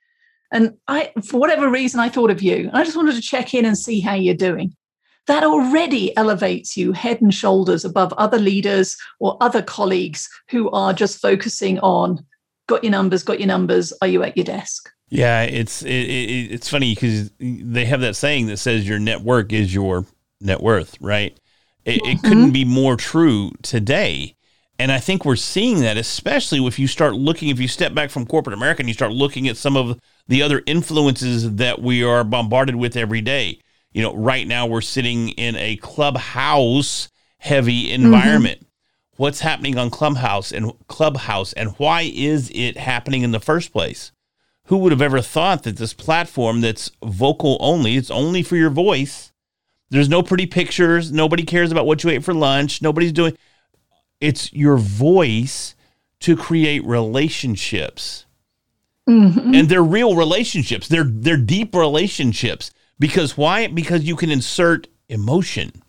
And 0.50 0.78
I, 0.88 1.12
for 1.26 1.38
whatever 1.38 1.68
reason, 1.68 2.00
I 2.00 2.08
thought 2.08 2.30
of 2.30 2.40
you. 2.40 2.70
I 2.72 2.82
just 2.82 2.96
wanted 2.96 3.16
to 3.16 3.20
check 3.20 3.52
in 3.52 3.66
and 3.66 3.76
see 3.76 4.00
how 4.00 4.14
you're 4.14 4.34
doing. 4.34 4.74
That 5.26 5.44
already 5.44 6.16
elevates 6.16 6.74
you 6.74 6.92
head 6.92 7.20
and 7.20 7.34
shoulders 7.34 7.84
above 7.84 8.14
other 8.14 8.38
leaders 8.38 8.96
or 9.18 9.36
other 9.42 9.60
colleagues 9.60 10.26
who 10.50 10.70
are 10.70 10.94
just 10.94 11.20
focusing 11.20 11.78
on 11.80 12.24
got 12.70 12.84
your 12.84 12.92
numbers, 12.92 13.22
got 13.22 13.38
your 13.38 13.48
numbers. 13.48 13.92
Are 14.00 14.08
you 14.08 14.22
at 14.22 14.36
your 14.36 14.44
desk? 14.44 14.90
Yeah, 15.10 15.42
it's 15.42 15.82
it, 15.82 15.90
it, 15.90 16.52
it's 16.52 16.70
funny 16.70 16.94
because 16.94 17.30
they 17.38 17.84
have 17.84 18.00
that 18.00 18.16
saying 18.16 18.46
that 18.46 18.58
says 18.58 18.88
your 18.88 19.00
network 19.00 19.52
is 19.52 19.74
your 19.74 20.06
net 20.40 20.62
worth, 20.62 20.96
right? 21.00 21.38
It, 21.84 22.00
mm-hmm. 22.00 22.10
it 22.10 22.22
couldn't 22.22 22.52
be 22.52 22.64
more 22.64 22.96
true 22.96 23.50
today. 23.62 24.36
And 24.78 24.90
I 24.90 24.98
think 24.98 25.24
we're 25.24 25.36
seeing 25.36 25.80
that, 25.80 25.98
especially 25.98 26.64
if 26.64 26.78
you 26.78 26.86
start 26.86 27.14
looking, 27.14 27.50
if 27.50 27.60
you 27.60 27.68
step 27.68 27.92
back 27.92 28.08
from 28.08 28.24
corporate 28.24 28.54
America 28.54 28.80
and 28.80 28.88
you 28.88 28.94
start 28.94 29.12
looking 29.12 29.46
at 29.48 29.58
some 29.58 29.76
of 29.76 30.00
the 30.26 30.42
other 30.42 30.62
influences 30.66 31.56
that 31.56 31.82
we 31.82 32.02
are 32.02 32.24
bombarded 32.24 32.76
with 32.76 32.96
every 32.96 33.20
day. 33.20 33.60
You 33.92 34.02
know, 34.02 34.14
right 34.14 34.46
now 34.46 34.66
we're 34.66 34.80
sitting 34.80 35.30
in 35.30 35.56
a 35.56 35.76
clubhouse 35.76 37.08
heavy 37.38 37.86
mm-hmm. 37.86 38.04
environment. 38.04 38.60
Mm-hmm 38.60 38.69
what's 39.20 39.40
happening 39.40 39.76
on 39.76 39.90
Clubhouse 39.90 40.50
and 40.50 40.72
Clubhouse 40.88 41.52
and 41.52 41.68
why 41.72 42.10
is 42.14 42.50
it 42.54 42.78
happening 42.78 43.20
in 43.20 43.32
the 43.32 43.38
first 43.38 43.70
place? 43.70 44.12
Who 44.64 44.78
would 44.78 44.92
have 44.92 45.02
ever 45.02 45.20
thought 45.20 45.64
that 45.64 45.76
this 45.76 45.92
platform 45.92 46.62
that's 46.62 46.90
vocal 47.04 47.58
only, 47.60 47.96
it's 47.96 48.10
only 48.10 48.42
for 48.42 48.56
your 48.56 48.70
voice. 48.70 49.30
There's 49.90 50.08
no 50.08 50.22
pretty 50.22 50.46
pictures, 50.46 51.12
nobody 51.12 51.42
cares 51.42 51.70
about 51.70 51.84
what 51.84 52.02
you 52.02 52.08
ate 52.08 52.24
for 52.24 52.32
lunch, 52.32 52.80
nobody's 52.80 53.12
doing 53.12 53.36
it's 54.22 54.50
your 54.54 54.78
voice 54.78 55.74
to 56.20 56.34
create 56.34 56.82
relationships. 56.86 58.24
Mm-hmm. 59.06 59.54
And 59.54 59.68
they're 59.68 59.82
real 59.82 60.16
relationships. 60.16 60.88
They're 60.88 61.04
they're 61.04 61.36
deep 61.36 61.74
relationships. 61.74 62.70
Because 62.98 63.36
why? 63.36 63.66
Because 63.66 64.04
you 64.04 64.16
can 64.16 64.30
insert 64.30 64.88
emotion 65.10 65.82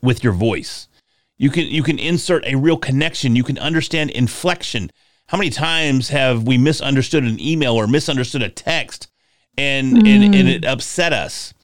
with 0.00 0.22
your 0.22 0.32
voice. 0.32 0.86
You 1.36 1.50
can 1.50 1.66
you 1.66 1.82
can 1.82 1.98
insert 1.98 2.46
a 2.46 2.56
real 2.56 2.76
connection. 2.76 3.36
You 3.36 3.44
can 3.44 3.58
understand 3.58 4.10
inflection. 4.10 4.90
How 5.28 5.38
many 5.38 5.50
times 5.50 6.10
have 6.10 6.46
we 6.46 6.58
misunderstood 6.58 7.24
an 7.24 7.40
email 7.40 7.74
or 7.74 7.86
misunderstood 7.86 8.42
a 8.42 8.48
text 8.48 9.08
and 9.56 9.94
mm. 9.94 10.08
and, 10.08 10.34
and 10.34 10.48
it 10.48 10.64
upset 10.64 11.12
us? 11.12 11.54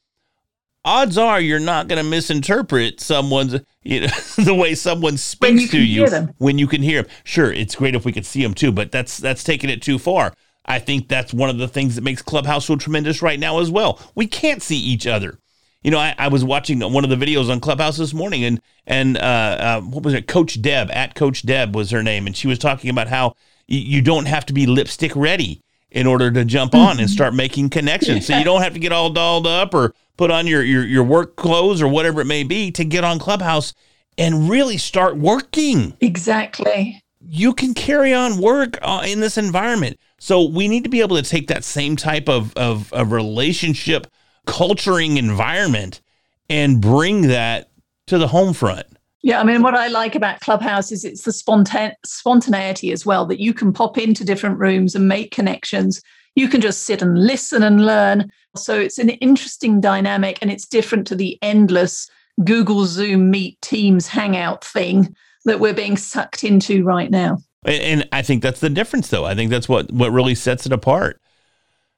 odds 0.84 1.18
are 1.18 1.40
you're 1.40 1.60
not 1.60 1.88
going 1.88 2.02
to 2.02 2.08
misinterpret 2.08 3.00
someone's 3.00 3.54
you 3.82 4.00
know 4.00 4.06
the 4.44 4.54
way 4.54 4.74
someone 4.74 5.16
speaks 5.16 5.70
to 5.70 5.80
you 5.80 6.06
when 6.38 6.58
you 6.58 6.66
can 6.66 6.82
hear 6.82 7.02
them. 7.02 7.12
Sure, 7.24 7.52
it's 7.52 7.74
great 7.74 7.94
if 7.94 8.04
we 8.04 8.12
could 8.12 8.26
see 8.26 8.42
them 8.42 8.54
too, 8.54 8.72
but 8.72 8.90
that's 8.92 9.18
that's 9.18 9.44
taking 9.44 9.70
it 9.70 9.82
too 9.82 9.98
far. 9.98 10.34
I 10.66 10.78
think 10.78 11.08
that's 11.08 11.32
one 11.32 11.50
of 11.50 11.58
the 11.58 11.68
things 11.68 11.94
that 11.96 12.04
makes 12.04 12.22
Clubhouse 12.22 12.66
so 12.66 12.76
tremendous 12.76 13.22
right 13.22 13.40
now 13.40 13.60
as 13.60 13.70
well. 13.70 14.00
We 14.14 14.26
can't 14.26 14.62
see 14.62 14.78
each 14.78 15.06
other. 15.06 15.38
You 15.82 15.90
know, 15.90 15.98
I, 15.98 16.14
I 16.18 16.28
was 16.28 16.44
watching 16.44 16.80
one 16.80 17.04
of 17.04 17.10
the 17.10 17.16
videos 17.16 17.50
on 17.50 17.58
Clubhouse 17.60 17.96
this 17.96 18.12
morning, 18.12 18.44
and 18.44 18.60
and 18.86 19.16
uh, 19.16 19.20
uh, 19.20 19.80
what 19.80 20.02
was 20.02 20.12
it? 20.12 20.26
Coach 20.26 20.60
Deb 20.60 20.90
at 20.90 21.14
Coach 21.14 21.46
Deb 21.46 21.74
was 21.74 21.90
her 21.90 22.02
name, 22.02 22.26
and 22.26 22.36
she 22.36 22.46
was 22.48 22.58
talking 22.58 22.90
about 22.90 23.08
how 23.08 23.34
you 23.66 24.02
don't 24.02 24.26
have 24.26 24.44
to 24.46 24.52
be 24.52 24.66
lipstick 24.66 25.12
ready 25.14 25.62
in 25.90 26.06
order 26.06 26.30
to 26.30 26.44
jump 26.44 26.74
on 26.74 26.92
and 26.92 27.00
mm-hmm. 27.00 27.06
start 27.06 27.34
making 27.34 27.70
connections. 27.70 28.26
So 28.26 28.36
you 28.36 28.44
don't 28.44 28.62
have 28.62 28.74
to 28.74 28.78
get 28.78 28.92
all 28.92 29.10
dolled 29.10 29.46
up 29.46 29.74
or 29.74 29.94
put 30.16 30.30
on 30.30 30.46
your, 30.46 30.62
your, 30.62 30.84
your 30.84 31.04
work 31.04 31.36
clothes 31.36 31.82
or 31.82 31.88
whatever 31.88 32.20
it 32.20 32.26
may 32.26 32.44
be 32.44 32.70
to 32.72 32.84
get 32.84 33.04
on 33.04 33.18
Clubhouse 33.18 33.74
and 34.18 34.48
really 34.48 34.76
start 34.76 35.16
working. 35.16 35.96
Exactly. 36.00 37.02
You 37.20 37.54
can 37.54 37.74
carry 37.74 38.12
on 38.14 38.40
work 38.40 38.78
uh, 38.82 39.02
in 39.06 39.20
this 39.20 39.36
environment. 39.36 39.98
So 40.18 40.44
we 40.44 40.68
need 40.68 40.84
to 40.84 40.90
be 40.90 41.00
able 41.00 41.16
to 41.16 41.22
take 41.22 41.48
that 41.48 41.64
same 41.64 41.96
type 41.96 42.28
of, 42.28 42.56
of, 42.56 42.92
of 42.92 43.12
relationship 43.12 44.06
culturing 44.50 45.16
environment 45.16 46.00
and 46.48 46.80
bring 46.80 47.28
that 47.28 47.70
to 48.08 48.18
the 48.18 48.26
home 48.26 48.52
front. 48.52 48.86
Yeah, 49.22 49.40
I 49.40 49.44
mean, 49.44 49.62
what 49.62 49.74
I 49.74 49.88
like 49.88 50.14
about 50.14 50.40
Clubhouse 50.40 50.90
is 50.90 51.04
it's 51.04 51.24
the 51.24 51.32
spontan- 51.32 51.94
spontaneity 52.04 52.90
as 52.90 53.04
well 53.04 53.26
that 53.26 53.38
you 53.38 53.52
can 53.52 53.72
pop 53.72 53.98
into 53.98 54.24
different 54.24 54.58
rooms 54.58 54.94
and 54.94 55.08
make 55.08 55.30
connections. 55.30 56.00
You 56.36 56.48
can 56.48 56.60
just 56.60 56.84
sit 56.84 57.02
and 57.02 57.26
listen 57.26 57.62
and 57.62 57.84
learn. 57.84 58.30
So 58.56 58.78
it's 58.78 58.98
an 58.98 59.10
interesting 59.10 59.80
dynamic 59.80 60.38
and 60.40 60.50
it's 60.50 60.66
different 60.66 61.06
to 61.08 61.14
the 61.14 61.38
endless 61.42 62.08
Google, 62.44 62.86
Zoom, 62.86 63.30
Meet, 63.30 63.60
Teams, 63.60 64.06
Hangout 64.06 64.64
thing 64.64 65.14
that 65.44 65.60
we're 65.60 65.74
being 65.74 65.96
sucked 65.96 66.42
into 66.42 66.82
right 66.82 67.10
now. 67.10 67.38
And 67.64 68.08
I 68.12 68.22
think 68.22 68.42
that's 68.42 68.60
the 68.60 68.70
difference, 68.70 69.08
though. 69.08 69.26
I 69.26 69.34
think 69.34 69.50
that's 69.50 69.68
what, 69.68 69.92
what 69.92 70.12
really 70.12 70.34
sets 70.34 70.64
it 70.64 70.72
apart. 70.72 71.20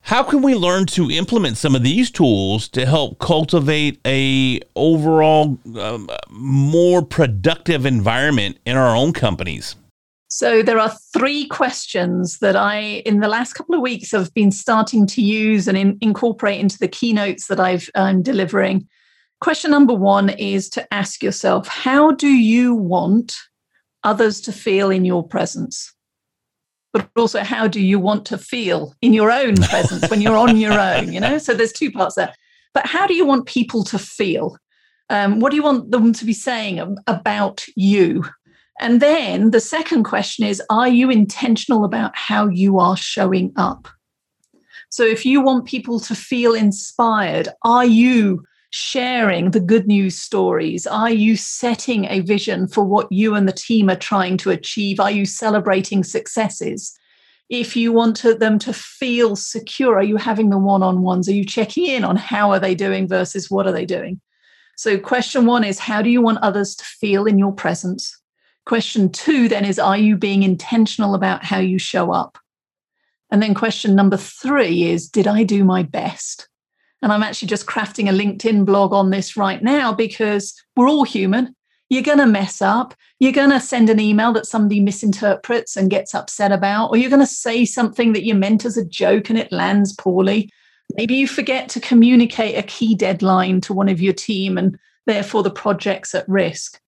How 0.02 0.24
can 0.24 0.42
we 0.42 0.54
learn 0.56 0.86
to 0.86 1.10
implement 1.10 1.56
some 1.56 1.76
of 1.76 1.84
these 1.84 2.10
tools 2.10 2.68
to 2.70 2.84
help 2.84 3.20
cultivate 3.20 4.00
a 4.04 4.60
overall 4.74 5.58
um, 5.78 6.10
more 6.28 7.02
productive 7.02 7.86
environment 7.86 8.58
in 8.66 8.76
our 8.76 8.96
own 8.96 9.12
companies? 9.12 9.76
So 10.26 10.62
there 10.62 10.80
are 10.80 10.92
three 11.12 11.46
questions 11.46 12.38
that 12.40 12.56
I, 12.56 13.02
in 13.06 13.20
the 13.20 13.28
last 13.28 13.52
couple 13.52 13.76
of 13.76 13.80
weeks, 13.80 14.10
have 14.10 14.34
been 14.34 14.50
starting 14.50 15.06
to 15.06 15.22
use 15.22 15.68
and 15.68 15.78
in, 15.78 15.98
incorporate 16.00 16.58
into 16.58 16.78
the 16.78 16.88
keynotes 16.88 17.46
that 17.46 17.60
I've 17.60 17.88
I'm 17.94 18.22
delivering. 18.22 18.88
Question 19.40 19.70
number 19.70 19.94
one 19.94 20.30
is 20.30 20.68
to 20.70 20.92
ask 20.92 21.22
yourself, 21.22 21.68
how 21.68 22.10
do 22.12 22.28
you 22.28 22.74
want 22.74 23.36
others 24.02 24.40
to 24.42 24.52
feel 24.52 24.90
in 24.90 25.04
your 25.04 25.26
presence? 25.26 25.94
But 26.92 27.08
also 27.16 27.40
how 27.40 27.66
do 27.66 27.80
you 27.80 27.98
want 27.98 28.26
to 28.26 28.38
feel 28.38 28.94
in 29.00 29.12
your 29.12 29.30
own 29.30 29.56
presence 29.70 30.08
when 30.10 30.20
you're 30.20 30.36
on 30.36 30.56
your 30.56 30.78
own 30.78 31.12
you 31.12 31.20
know? 31.20 31.38
So 31.38 31.54
there's 31.54 31.72
two 31.72 31.90
parts 31.90 32.14
there. 32.14 32.32
But 32.74 32.86
how 32.86 33.06
do 33.06 33.14
you 33.14 33.26
want 33.26 33.46
people 33.46 33.84
to 33.84 33.98
feel? 33.98 34.56
Um, 35.10 35.40
what 35.40 35.50
do 35.50 35.56
you 35.56 35.62
want 35.62 35.90
them 35.90 36.12
to 36.12 36.24
be 36.24 36.32
saying 36.32 36.96
about 37.06 37.64
you? 37.76 38.24
And 38.80 39.00
then 39.00 39.50
the 39.50 39.60
second 39.60 40.04
question 40.04 40.46
is 40.46 40.62
are 40.70 40.88
you 40.88 41.10
intentional 41.10 41.84
about 41.84 42.16
how 42.16 42.48
you 42.48 42.78
are 42.78 42.96
showing 42.96 43.52
up? 43.56 43.88
So 44.88 45.04
if 45.04 45.24
you 45.24 45.40
want 45.40 45.66
people 45.66 46.00
to 46.00 46.14
feel 46.14 46.54
inspired 46.54 47.48
are 47.62 47.84
you 47.84 48.44
sharing 48.72 49.50
the 49.50 49.60
good 49.60 49.86
news 49.86 50.18
stories? 50.18 50.86
Are 50.86 51.10
you 51.10 51.36
setting 51.36 52.06
a 52.06 52.20
vision 52.20 52.66
for 52.66 52.82
what 52.82 53.12
you 53.12 53.34
and 53.34 53.46
the 53.46 53.52
team 53.52 53.90
are 53.90 53.96
trying 53.96 54.38
to 54.38 54.50
achieve? 54.50 54.98
Are 54.98 55.10
you 55.10 55.26
celebrating 55.26 56.02
successes? 56.02 56.98
If 57.50 57.76
you 57.76 57.92
want 57.92 58.16
to, 58.16 58.34
them 58.34 58.58
to 58.60 58.72
feel 58.72 59.36
secure, 59.36 59.96
are 59.96 60.02
you 60.02 60.16
having 60.16 60.48
the 60.48 60.58
one-on-ones? 60.58 61.28
Are 61.28 61.34
you 61.34 61.44
checking 61.44 61.84
in 61.84 62.02
on 62.02 62.16
how 62.16 62.50
are 62.50 62.58
they 62.58 62.74
doing 62.74 63.06
versus 63.06 63.50
what 63.50 63.66
are 63.66 63.72
they 63.72 63.84
doing? 63.84 64.22
So 64.78 64.98
question 64.98 65.44
one 65.44 65.64
is 65.64 65.78
how 65.78 66.00
do 66.00 66.08
you 66.08 66.22
want 66.22 66.38
others 66.38 66.74
to 66.76 66.84
feel 66.84 67.26
in 67.26 67.38
your 67.38 67.52
presence? 67.52 68.18
Question 68.64 69.10
two 69.10 69.48
then 69.48 69.66
is 69.66 69.78
are 69.78 69.98
you 69.98 70.16
being 70.16 70.44
intentional 70.44 71.14
about 71.14 71.44
how 71.44 71.58
you 71.58 71.78
show 71.78 72.10
up? 72.10 72.38
And 73.30 73.42
then 73.42 73.52
question 73.52 73.94
number 73.94 74.16
three 74.16 74.84
is 74.84 75.10
did 75.10 75.26
I 75.26 75.42
do 75.42 75.62
my 75.62 75.82
best? 75.82 76.48
And 77.02 77.12
I'm 77.12 77.22
actually 77.22 77.48
just 77.48 77.66
crafting 77.66 78.08
a 78.08 78.12
LinkedIn 78.12 78.64
blog 78.64 78.92
on 78.92 79.10
this 79.10 79.36
right 79.36 79.62
now 79.62 79.92
because 79.92 80.54
we're 80.76 80.88
all 80.88 81.04
human. 81.04 81.54
You're 81.90 82.02
going 82.02 82.18
to 82.18 82.26
mess 82.26 82.62
up. 82.62 82.94
You're 83.18 83.32
going 83.32 83.50
to 83.50 83.60
send 83.60 83.90
an 83.90 84.00
email 84.00 84.32
that 84.32 84.46
somebody 84.46 84.80
misinterprets 84.80 85.76
and 85.76 85.90
gets 85.90 86.14
upset 86.14 86.52
about, 86.52 86.88
or 86.88 86.96
you're 86.96 87.10
going 87.10 87.20
to 87.20 87.26
say 87.26 87.64
something 87.64 88.12
that 88.14 88.24
you 88.24 88.34
meant 88.34 88.64
as 88.64 88.76
a 88.76 88.84
joke 88.84 89.28
and 89.28 89.38
it 89.38 89.52
lands 89.52 89.94
poorly. 89.94 90.48
Maybe 90.96 91.14
you 91.14 91.26
forget 91.26 91.68
to 91.70 91.80
communicate 91.80 92.56
a 92.56 92.62
key 92.62 92.94
deadline 92.94 93.60
to 93.62 93.74
one 93.74 93.88
of 93.88 94.00
your 94.00 94.12
team 94.12 94.56
and 94.56 94.78
therefore 95.06 95.42
the 95.42 95.50
project's 95.50 96.14
at 96.14 96.28
risk. 96.28 96.80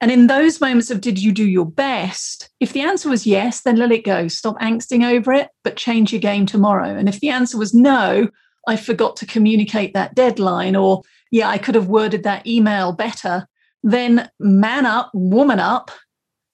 And 0.00 0.10
in 0.10 0.28
those 0.28 0.60
moments 0.60 0.90
of 0.90 1.02
did 1.02 1.18
you 1.18 1.32
do 1.32 1.46
your 1.46 1.66
best? 1.66 2.48
If 2.58 2.72
the 2.72 2.80
answer 2.80 3.10
was 3.10 3.26
yes, 3.26 3.60
then 3.60 3.76
let 3.76 3.92
it 3.92 4.04
go. 4.04 4.28
Stop 4.28 4.58
angsting 4.60 5.04
over 5.04 5.32
it, 5.32 5.48
but 5.62 5.76
change 5.76 6.12
your 6.12 6.20
game 6.20 6.46
tomorrow. 6.46 6.96
And 6.96 7.08
if 7.08 7.20
the 7.20 7.28
answer 7.28 7.58
was 7.58 7.74
no, 7.74 8.28
I 8.68 8.76
forgot 8.76 9.16
to 9.16 9.26
communicate 9.26 9.94
that 9.94 10.14
deadline, 10.14 10.76
or 10.76 11.02
yeah, 11.30 11.48
I 11.48 11.58
could 11.58 11.74
have 11.74 11.88
worded 11.88 12.22
that 12.24 12.46
email 12.46 12.92
better, 12.92 13.46
then 13.82 14.28
man 14.38 14.86
up, 14.86 15.10
woman 15.14 15.60
up, 15.60 15.90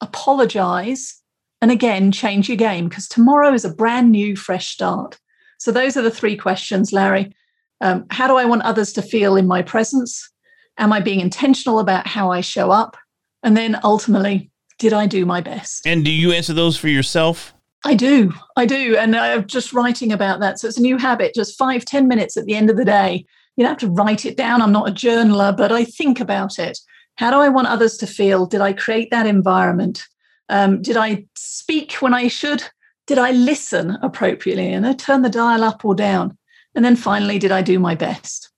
apologize, 0.01 1.21
and 1.61 1.71
again, 1.71 2.13
change 2.13 2.49
your 2.49 2.57
game 2.57 2.89
because 2.89 3.09
tomorrow 3.09 3.53
is 3.53 3.65
a 3.65 3.75
brand 3.75 4.13
new, 4.13 4.37
fresh 4.37 4.69
start. 4.69 5.19
So, 5.59 5.73
those 5.73 5.97
are 5.97 6.03
the 6.03 6.11
three 6.11 6.37
questions, 6.37 6.93
Larry. 6.93 7.35
Um, 7.81 8.07
how 8.11 8.27
do 8.27 8.37
I 8.37 8.45
want 8.45 8.63
others 8.63 8.93
to 8.95 9.03
feel 9.03 9.37
in 9.37 9.47
my 9.47 9.63
presence? 9.63 10.31
Am 10.79 10.93
I 10.93 11.01
being 11.01 11.21
intentional 11.21 11.79
about 11.79 12.07
how 12.07 12.31
I 12.31 12.41
show 12.41 12.71
up? 12.71 12.97
And 13.43 13.57
then 13.57 13.79
ultimately, 13.83 14.51
did 14.79 14.93
I 14.93 15.07
do 15.07 15.25
my 15.25 15.41
best? 15.41 15.87
And 15.87 16.05
do 16.05 16.11
you 16.11 16.33
answer 16.33 16.53
those 16.53 16.77
for 16.77 16.89
yourself? 16.89 17.55
I 17.85 17.95
do. 17.95 18.33
I 18.57 18.67
do. 18.67 18.97
And 18.97 19.15
I'm 19.15 19.47
just 19.47 19.73
writing 19.73 20.13
about 20.13 20.41
that. 20.41 20.59
So 20.59 20.67
it's 20.67 20.79
a 20.79 20.83
new 20.83 20.97
habit, 20.99 21.35
just 21.35 21.59
five, 21.59 21.85
ten 21.85 22.09
minutes 22.09 22.37
at 22.37 22.45
the 22.47 22.55
end 22.55 22.71
of 22.71 22.77
the 22.77 22.85
day. 22.85 23.25
You 23.57 23.65
don't 23.65 23.81
have 23.81 23.89
to 23.89 23.95
write 23.95 24.27
it 24.27 24.37
down. 24.37 24.61
I'm 24.61 24.73
not 24.73 24.89
a 24.89 24.93
journaler, 24.93 25.57
but 25.57 25.73
I 25.73 25.85
think 25.85 26.21
about 26.21 26.59
it. 26.59 26.79
How 27.17 27.31
do 27.31 27.39
I 27.39 27.49
want 27.49 27.69
others 27.69 27.97
to 27.99 28.07
feel? 28.07 28.47
Did 28.47 28.61
I 28.61 28.73
create 28.73 29.11
that 29.11 29.27
environment? 29.27 30.05
Um, 30.49 30.83
did 30.83 30.97
I 30.97 31.27
speak 31.35 31.95
when 31.95 32.13
I 32.13 32.29
should? 32.29 32.63
Did 33.07 33.19
I 33.19 33.31
listen 33.31 33.97
appropriately? 34.03 34.73
And 34.73 34.87
I 34.87 34.93
turn 34.93 35.23
the 35.23 35.31
dial 35.31 35.65
up 35.65 35.85
or 35.85 35.95
down? 35.95 36.37
And 36.75 36.85
then 36.85 36.97
finally, 36.97 37.39
did 37.39 37.53
I 37.53 37.63
do 37.63 37.79
my 37.79 37.95
best? 37.95 38.51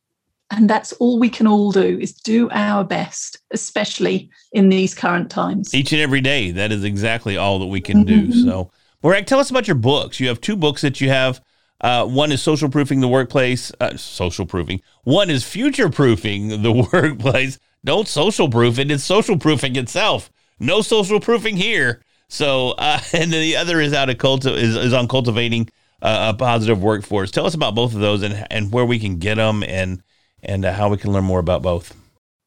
And 0.51 0.69
that's 0.69 0.93
all 0.95 1.19
we 1.19 1.29
can 1.29 1.47
all 1.47 1.71
do 1.71 1.99
is 2.01 2.13
do 2.13 2.49
our 2.51 2.83
best, 2.83 3.39
especially 3.53 4.31
in 4.53 4.71
these 4.71 4.95
current 4.95 5.31
times. 5.31 5.75
Each 5.75 5.93
and 5.93 6.01
every 6.01 6.23
day. 6.23 6.51
That 6.51 6.73
is 6.73 6.83
exactly 6.83 7.37
all 7.37 7.59
that 7.59 7.67
we 7.67 7.83
can 7.83 8.05
do. 8.05 8.23
Mm-hmm. 8.23 8.49
So 8.49 8.71
Morag, 9.03 9.27
tell 9.27 9.39
us 9.39 9.51
about 9.51 9.69
your 9.69 9.77
books. 9.77 10.19
You 10.19 10.29
have 10.29 10.41
two 10.41 10.57
books 10.57 10.83
that 10.83 11.01
you 11.01 11.09
have. 11.09 11.41
Uh, 11.81 12.05
one 12.05 12.33
is 12.33 12.43
social 12.43 12.69
proofing 12.69 13.01
the 13.01 13.07
workplace. 13.09 13.71
Uh, 13.81 13.97
social 13.97 14.45
proofing. 14.45 14.81
One 15.05 15.31
is 15.31 15.45
future 15.45 15.89
proofing 15.89 16.63
the 16.63 16.73
workplace. 16.93 17.59
Don't 17.85 18.09
social 18.09 18.49
proof 18.49 18.79
it. 18.79 18.91
It's 18.91 19.05
social 19.05 19.39
proofing 19.39 19.77
itself. 19.77 20.31
No 20.59 20.83
social 20.83 21.21
proofing 21.21 21.57
here. 21.57 22.03
So, 22.29 22.71
uh, 22.73 23.01
and 23.13 23.33
then 23.33 23.41
the 23.41 23.57
other 23.57 23.81
is 23.81 23.93
out 23.93 24.11
of 24.11 24.17
culti- 24.17 24.57
is, 24.57 24.75
is 24.75 24.93
on 24.93 25.07
cultivating 25.07 25.69
uh, 26.03 26.33
a 26.35 26.37
positive 26.37 26.83
workforce. 26.83 27.31
Tell 27.31 27.47
us 27.47 27.55
about 27.55 27.77
both 27.77 27.95
of 27.95 28.01
those 28.01 28.23
and 28.23 28.47
and 28.51 28.73
where 28.73 28.85
we 28.85 28.99
can 28.99 29.19
get 29.19 29.37
them 29.37 29.63
and 29.63 30.03
and 30.43 30.65
uh, 30.65 30.73
how 30.73 30.89
we 30.89 30.97
can 30.97 31.13
learn 31.13 31.25
more 31.25 31.41
about 31.41 31.63
both. 31.63 31.95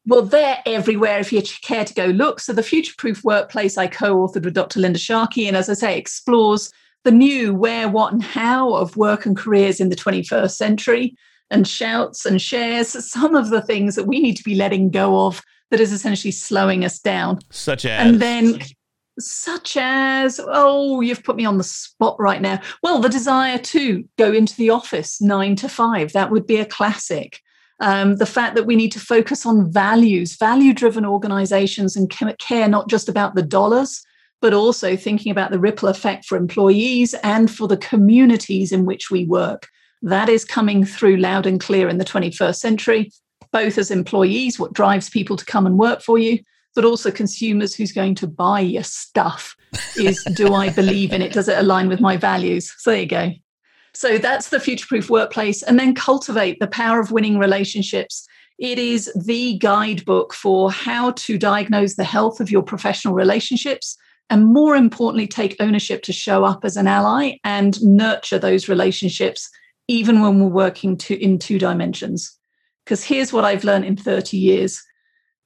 Well, 0.06 0.22
they're 0.22 0.62
everywhere 0.66 1.18
if 1.18 1.32
you 1.32 1.42
care 1.62 1.84
to 1.84 1.94
go 1.94 2.06
look. 2.06 2.40
So, 2.40 2.52
the 2.52 2.62
Future 2.62 2.94
Proof 2.98 3.22
Workplace 3.22 3.78
I 3.78 3.86
co 3.86 4.16
authored 4.16 4.44
with 4.44 4.54
Dr. 4.54 4.80
Linda 4.80 4.98
Sharkey, 4.98 5.46
and 5.46 5.56
as 5.56 5.68
I 5.68 5.74
say, 5.74 5.96
explores 5.96 6.72
the 7.04 7.12
new 7.12 7.54
where, 7.54 7.88
what, 7.88 8.12
and 8.12 8.22
how 8.22 8.74
of 8.74 8.96
work 8.96 9.26
and 9.26 9.36
careers 9.36 9.80
in 9.80 9.88
the 9.88 9.96
21st 9.96 10.52
century 10.52 11.16
and 11.50 11.68
shouts 11.68 12.24
and 12.24 12.40
shares 12.40 12.88
some 13.10 13.34
of 13.34 13.50
the 13.50 13.60
things 13.60 13.94
that 13.94 14.06
we 14.06 14.20
need 14.20 14.36
to 14.36 14.44
be 14.44 14.54
letting 14.54 14.90
go 14.90 15.26
of 15.26 15.42
that 15.70 15.80
is 15.80 15.92
essentially 15.92 16.32
slowing 16.32 16.84
us 16.84 16.98
down. 16.98 17.38
Such 17.50 17.84
as. 17.84 18.06
And 18.06 18.20
then 18.20 18.60
such 19.18 19.76
as 19.76 20.40
oh 20.42 21.02
you've 21.02 21.22
put 21.22 21.36
me 21.36 21.44
on 21.44 21.58
the 21.58 21.64
spot 21.64 22.16
right 22.18 22.40
now 22.40 22.58
well 22.82 22.98
the 22.98 23.10
desire 23.10 23.58
to 23.58 24.02
go 24.16 24.32
into 24.32 24.56
the 24.56 24.70
office 24.70 25.20
9 25.20 25.54
to 25.54 25.68
5 25.68 26.14
that 26.14 26.30
would 26.30 26.46
be 26.46 26.56
a 26.56 26.64
classic 26.64 27.40
um, 27.82 28.16
the 28.16 28.26
fact 28.26 28.54
that 28.54 28.64
we 28.64 28.76
need 28.76 28.92
to 28.92 29.00
focus 29.00 29.44
on 29.44 29.70
values, 29.70 30.36
value 30.36 30.72
driven 30.72 31.04
organizations, 31.04 31.96
and 31.96 32.08
care 32.38 32.68
not 32.68 32.88
just 32.88 33.08
about 33.08 33.34
the 33.34 33.42
dollars, 33.42 34.02
but 34.40 34.54
also 34.54 34.96
thinking 34.96 35.32
about 35.32 35.50
the 35.50 35.58
ripple 35.58 35.88
effect 35.88 36.24
for 36.24 36.36
employees 36.38 37.12
and 37.24 37.50
for 37.50 37.66
the 37.66 37.76
communities 37.76 38.70
in 38.70 38.86
which 38.86 39.10
we 39.10 39.24
work. 39.24 39.68
That 40.00 40.28
is 40.28 40.44
coming 40.44 40.84
through 40.84 41.16
loud 41.16 41.44
and 41.44 41.60
clear 41.60 41.88
in 41.88 41.98
the 41.98 42.04
21st 42.04 42.56
century. 42.56 43.12
both 43.50 43.76
as 43.76 43.90
employees, 43.90 44.58
what 44.58 44.72
drives 44.72 45.10
people 45.10 45.36
to 45.36 45.44
come 45.44 45.66
and 45.66 45.78
work 45.78 46.00
for 46.00 46.16
you, 46.16 46.38
but 46.74 46.86
also 46.86 47.10
consumers 47.10 47.74
who's 47.74 47.92
going 47.92 48.14
to 48.14 48.26
buy 48.26 48.60
your 48.60 48.84
stuff 48.84 49.54
is 49.98 50.24
do 50.36 50.54
I 50.54 50.70
believe 50.70 51.12
in 51.12 51.20
it? 51.20 51.32
Does 51.32 51.48
it 51.48 51.58
align 51.58 51.88
with 51.88 52.00
my 52.00 52.16
values? 52.16 52.72
So 52.78 52.92
there 52.92 53.00
you 53.00 53.06
go. 53.06 53.32
So 53.94 54.18
that's 54.18 54.48
the 54.48 54.60
future 54.60 54.86
proof 54.86 55.10
workplace. 55.10 55.62
And 55.62 55.78
then 55.78 55.94
cultivate 55.94 56.60
the 56.60 56.66
power 56.66 57.00
of 57.00 57.12
winning 57.12 57.38
relationships. 57.38 58.26
It 58.58 58.78
is 58.78 59.12
the 59.14 59.58
guidebook 59.58 60.32
for 60.32 60.70
how 60.70 61.12
to 61.12 61.36
diagnose 61.36 61.96
the 61.96 62.04
health 62.04 62.40
of 62.40 62.50
your 62.50 62.62
professional 62.62 63.14
relationships 63.14 63.96
and 64.32 64.46
more 64.46 64.76
importantly, 64.76 65.26
take 65.26 65.56
ownership 65.60 66.02
to 66.04 66.12
show 66.14 66.42
up 66.42 66.64
as 66.64 66.78
an 66.78 66.86
ally 66.86 67.32
and 67.44 67.78
nurture 67.82 68.38
those 68.38 68.66
relationships, 68.66 69.50
even 69.88 70.22
when 70.22 70.40
we're 70.40 70.48
working 70.48 70.96
to, 70.96 71.22
in 71.22 71.38
two 71.38 71.58
dimensions. 71.58 72.34
Because 72.82 73.04
here's 73.04 73.30
what 73.30 73.44
I've 73.44 73.62
learned 73.62 73.84
in 73.84 73.94
30 73.94 74.38
years 74.38 74.82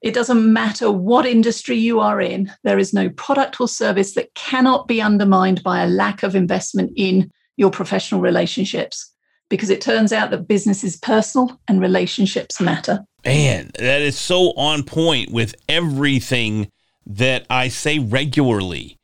it 0.03 0.15
doesn't 0.15 0.53
matter 0.53 0.93
what 0.93 1.27
industry 1.27 1.77
you 1.77 1.99
are 1.99 2.21
in, 2.21 2.53
there 2.63 2.79
is 2.79 2.95
no 2.95 3.09
product 3.09 3.61
or 3.61 3.67
service 3.67 4.15
that 4.15 4.33
cannot 4.35 4.87
be 4.87 5.03
undermined 5.03 5.65
by 5.65 5.83
a 5.83 5.89
lack 5.89 6.23
of 6.23 6.37
investment 6.37 6.93
in 6.95 7.33
your 7.57 7.71
professional 7.71 8.21
relationships. 8.21 9.12
Because 9.49 9.71
it 9.71 9.81
turns 9.81 10.12
out 10.12 10.31
that 10.33 10.49
business 10.49 10.83
is 10.83 10.97
personal 10.97 11.61
and 11.69 11.81
relationships 11.81 12.61
matter. 12.61 13.05
Man, 13.25 13.71
that 13.79 14.03
is 14.03 14.19
so 14.19 14.53
on 14.57 14.83
point 14.83 15.31
with 15.31 15.55
everything 15.69 16.71
that 17.07 17.47
I 17.49 17.69
say 17.69 18.01
regularly. 18.01 18.99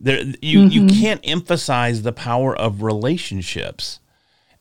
There, 0.00 0.22
you 0.40 0.60
mm-hmm. 0.60 0.70
you 0.70 0.86
can't 0.86 1.20
emphasize 1.24 2.02
the 2.02 2.12
power 2.12 2.56
of 2.56 2.82
relationships, 2.82 3.98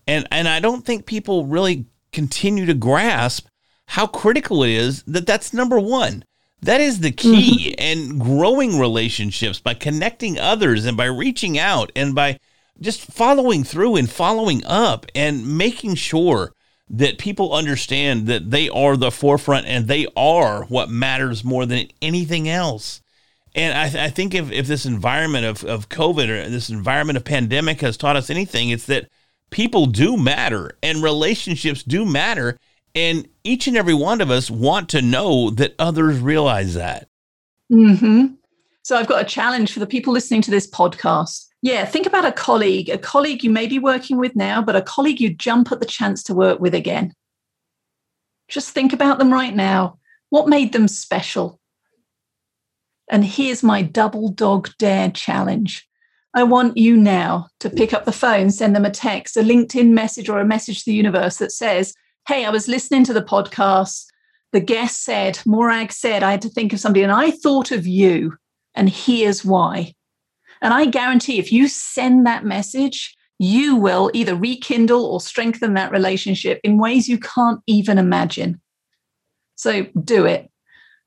and 0.08 0.28
and 0.32 0.48
I 0.48 0.60
don't 0.60 0.84
think 0.84 1.06
people 1.06 1.46
really 1.46 1.86
continue 2.12 2.66
to 2.66 2.74
grasp 2.74 3.48
how 3.86 4.08
critical 4.08 4.64
it 4.64 4.72
is 4.72 5.04
that 5.04 5.28
that's 5.28 5.54
number 5.54 5.80
one. 5.80 6.24
That 6.62 6.82
is 6.82 7.02
the 7.02 7.12
key, 7.12 7.76
mm-hmm. 7.78 7.82
and 7.84 8.20
growing 8.20 8.80
relationships 8.80 9.60
by 9.60 9.76
connecting 9.76 10.40
others 10.40 10.86
and 10.86 10.98
by 10.98 11.06
reaching 11.06 11.60
out 11.60 11.92
and 11.96 12.16
by 12.16 12.40
just 12.80 13.02
following 13.02 13.64
through 13.64 13.96
and 13.96 14.10
following 14.10 14.64
up 14.66 15.06
and 15.16 15.58
making 15.58 15.96
sure 15.96 16.54
that 16.90 17.18
people 17.18 17.54
understand 17.54 18.28
that 18.28 18.50
they 18.50 18.70
are 18.70 18.96
the 18.96 19.12
forefront 19.12 19.66
and 19.66 19.88
they 19.88 20.08
are 20.16 20.64
what 20.66 20.90
matters 20.90 21.44
more 21.44 21.66
than 21.66 21.88
anything 22.02 22.48
else. 22.48 23.02
And 23.56 23.78
I, 23.78 23.90
th- 23.90 24.04
I 24.04 24.10
think 24.10 24.36
if, 24.36 24.52
if 24.52 24.68
this 24.68 24.86
environment 24.86 25.46
of, 25.46 25.64
of 25.64 25.90
COVID 25.90 26.30
or 26.30 26.50
this 26.50 26.70
environment 26.70 27.18
of 27.18 27.26
pandemic 27.26 27.82
has 27.82 27.98
taught 27.98 28.16
us 28.16 28.30
anything, 28.30 28.70
it's 28.70 28.86
that 28.86 29.10
people 29.50 29.88
do 29.88 30.16
matter 30.16 30.78
and 30.84 31.04
relationships 31.04 31.84
do 31.84 32.06
matter. 32.06 32.58
And 32.94 33.28
each 33.44 33.68
and 33.68 33.76
every 33.76 33.94
one 33.94 34.22
of 34.22 34.32
us 34.32 34.50
want 34.50 34.90
to 34.90 35.02
know 35.02 35.50
that 35.52 35.76
others 35.80 36.20
realize 36.20 36.76
that. 36.76 37.10
Mm-hmm. 37.72 38.36
So 38.84 38.96
I've 38.96 39.08
got 39.08 39.22
a 39.22 39.26
challenge 39.26 39.74
for 39.74 39.80
the 39.80 39.88
people 39.88 40.14
listening 40.14 40.42
to 40.44 40.52
this 40.52 40.70
podcast. 40.70 41.47
Yeah, 41.62 41.86
think 41.86 42.06
about 42.06 42.26
a 42.26 42.32
colleague, 42.32 42.90
a 42.90 42.98
colleague 42.98 43.44
you 43.44 43.50
may 43.50 43.68
be 43.68 43.80
working 43.80 44.18
with 44.18 44.36
now, 44.36 44.62
but 44.62 44.76
a 44.76 44.82
colleague 44.82 45.20
you 45.20 45.34
jump 45.34 45.72
at 45.72 45.80
the 45.80 45.86
chance 45.86 46.22
to 46.24 46.36
work 46.36 46.60
with 46.60 46.76
again. 46.76 47.14
Just 48.48 48.72
think 48.72 48.94
about 48.94 49.18
them 49.18 49.34
right 49.34 49.56
now. 49.56 49.98
What 50.30 50.48
made 50.48 50.74
them 50.74 50.88
special? 50.88 51.60
And 53.10 53.26
here's 53.26 53.64
my 53.64 53.82
double 53.82 54.30
dog 54.30 54.70
dare 54.78 55.10
challenge. 55.10 55.88
I 56.34 56.44
want 56.44 56.78
you 56.78 56.96
now 56.96 57.48
to 57.62 57.70
pick 57.70 57.94
up 57.94 58.06
the 58.06 58.12
phone, 58.12 58.52
send 58.52 58.76
them 58.76 58.86
a 58.86 58.92
text, 58.92 59.38
a 59.38 59.42
LinkedIn 59.42 59.90
message, 59.90 60.30
or 60.30 60.40
a 60.40 60.46
message 60.46 60.80
to 60.80 60.92
the 60.92 60.96
universe 60.96 61.38
that 61.38 61.52
says, 61.52 61.94
Hey, 62.28 62.46
I 62.46 62.50
was 62.50 62.68
listening 62.68 63.04
to 63.06 63.14
the 63.14 63.24
podcast. 63.24 64.06
The 64.52 64.60
guest 64.60 65.04
said, 65.04 65.40
Morag 65.46 65.92
said, 65.92 66.24
I 66.24 66.32
had 66.32 66.42
to 66.44 66.50
think 66.50 66.74
of 66.74 66.80
somebody, 66.80 67.02
and 67.02 67.12
I 67.12 67.32
thought 67.32 67.72
of 67.72 67.88
you, 67.88 68.38
and 68.76 68.90
here's 68.90 69.44
why. 69.44 69.94
And 70.62 70.74
I 70.74 70.86
guarantee 70.86 71.40
if 71.40 71.52
you 71.52 71.68
send 71.68 72.26
that 72.26 72.46
message, 72.46 73.16
you 73.40 73.76
will 73.76 74.10
either 74.14 74.36
rekindle 74.36 75.06
or 75.06 75.22
strengthen 75.22 75.74
that 75.76 75.92
relationship 75.92 76.60
in 76.64 76.80
ways 76.80 77.08
you 77.08 77.20
can't 77.20 77.62
even 77.68 77.98
imagine. 77.98 78.60
So 79.56 79.84
do 80.04 80.26
it. 80.26 80.50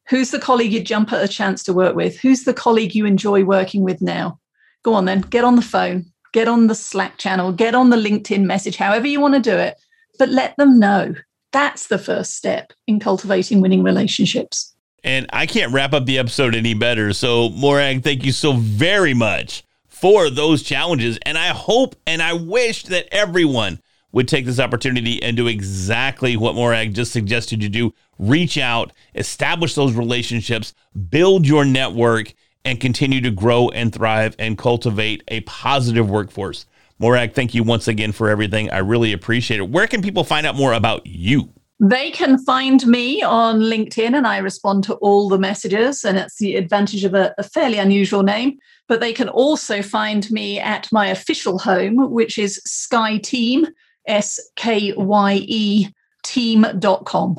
Who's 0.09 0.31
the 0.31 0.39
colleague 0.39 0.73
you'd 0.73 0.87
jump 0.87 1.13
at 1.13 1.25
a 1.25 1.29
chance 1.29 1.63
to 1.65 1.73
work 1.73 1.95
with? 1.95 2.19
Who's 2.19 2.45
the 2.45 2.55
colleague 2.55 2.95
you 2.95 3.07
enjoy 3.07 3.45
working 3.45 3.83
with 3.83 4.01
now? 4.01 4.41
Go 4.83 4.95
on 4.95 5.05
then, 5.05 5.21
get 5.21 5.45
on 5.45 5.57
the 5.57 5.63
phone, 5.63 6.07
get 6.33 6.49
on 6.49 6.67
the 6.67 6.75
Slack 6.75 7.19
channel, 7.19 7.53
get 7.53 7.75
on 7.75 7.91
the 7.91 7.97
LinkedIn 7.97 8.45
message, 8.45 8.77
however 8.77 9.07
you 9.07 9.21
want 9.21 9.35
to 9.35 9.41
do 9.41 9.57
it, 9.57 9.77
but 10.19 10.29
let 10.29 10.57
them 10.57 10.79
know. 10.79 11.15
That's 11.53 11.89
the 11.89 11.99
first 11.99 12.35
step 12.37 12.73
in 12.87 13.01
cultivating 13.01 13.61
winning 13.61 13.83
relationships. 13.83 14.75
And 15.03 15.27
I 15.33 15.47
can't 15.47 15.73
wrap 15.73 15.93
up 15.93 16.07
the 16.07 16.19
episode 16.19 16.55
any 16.55 16.75
better. 16.75 17.13
So, 17.13 17.49
Morag, 17.51 18.03
thank 18.03 18.25
you 18.25 18.33
so 18.33 18.53
very 18.53 19.15
much 19.15 19.65
for 19.89 20.31
those 20.31 20.63
challenges. 20.63 21.19
And 21.23 21.39
I 21.39 21.49
hope 21.49 21.97
and 22.07 22.23
I 22.23 22.33
wish 22.35 22.85
that 22.85 23.13
everyone 23.13 23.81
would 24.13 24.29
take 24.29 24.45
this 24.45 24.59
opportunity 24.59 25.23
and 25.23 25.37
do 25.37 25.47
exactly 25.47 26.37
what 26.37 26.55
Morag 26.55 26.95
just 26.95 27.13
suggested 27.13 27.63
you 27.63 27.69
do 27.69 27.95
reach 28.19 28.59
out, 28.59 28.93
establish 29.15 29.75
those 29.75 29.95
relationships, 29.95 30.75
build 31.11 31.47
your 31.47 31.65
network, 31.65 32.35
and 32.65 32.81
continue 32.81 33.21
to 33.21 33.31
grow 33.31 33.69
and 33.71 33.93
thrive 33.93 34.37
and 34.39 34.59
cultivate 34.59 35.23
a 35.29 35.41
positive 35.43 36.11
workforce. 36.11 36.67
Morag, 36.99 37.33
thank 37.33 37.55
you 37.55 37.63
once 37.63 37.89
again 37.89 38.13
for 38.13 38.29
everything. 38.29 38.71
I 38.71 38.79
really 38.79 39.13
appreciate 39.13 39.61
it. 39.61 39.71
Where 39.71 39.87
can 39.87 40.03
people 40.03 40.25
find 40.25 40.47
out 40.47 40.57
more 40.57 40.75
about 40.75 41.07
you? 41.07 41.51
They 41.83 42.11
can 42.11 42.37
find 42.37 42.87
me 42.87 43.23
on 43.23 43.61
LinkedIn 43.61 44.15
and 44.15 44.27
I 44.27 44.37
respond 44.37 44.85
to 44.85 44.95
all 44.97 45.31
the 45.31 45.39
messages, 45.39 46.05
and 46.05 46.19
it's 46.19 46.37
the 46.37 46.57
advantage 46.57 47.05
of 47.05 47.15
a, 47.15 47.35
a, 47.39 47.43
fairly 47.43 47.79
unusual 47.79 48.23
name. 48.23 48.59
But 48.87 49.01
they 49.01 49.15
can 49.15 49.31
also 49.31 49.81
find 49.81 50.31
me 50.31 50.61
at 50.61 50.89
my 50.93 51.07
official 51.07 51.59
home, 51.59 52.11
which 52.11 52.37
is 52.39 52.61
Skye 52.67 53.17
Team, 53.17 53.67
S 54.07 54.39
K 54.57 54.93
Y 54.95 55.45
E 55.47 55.89
team.com. 56.23 57.37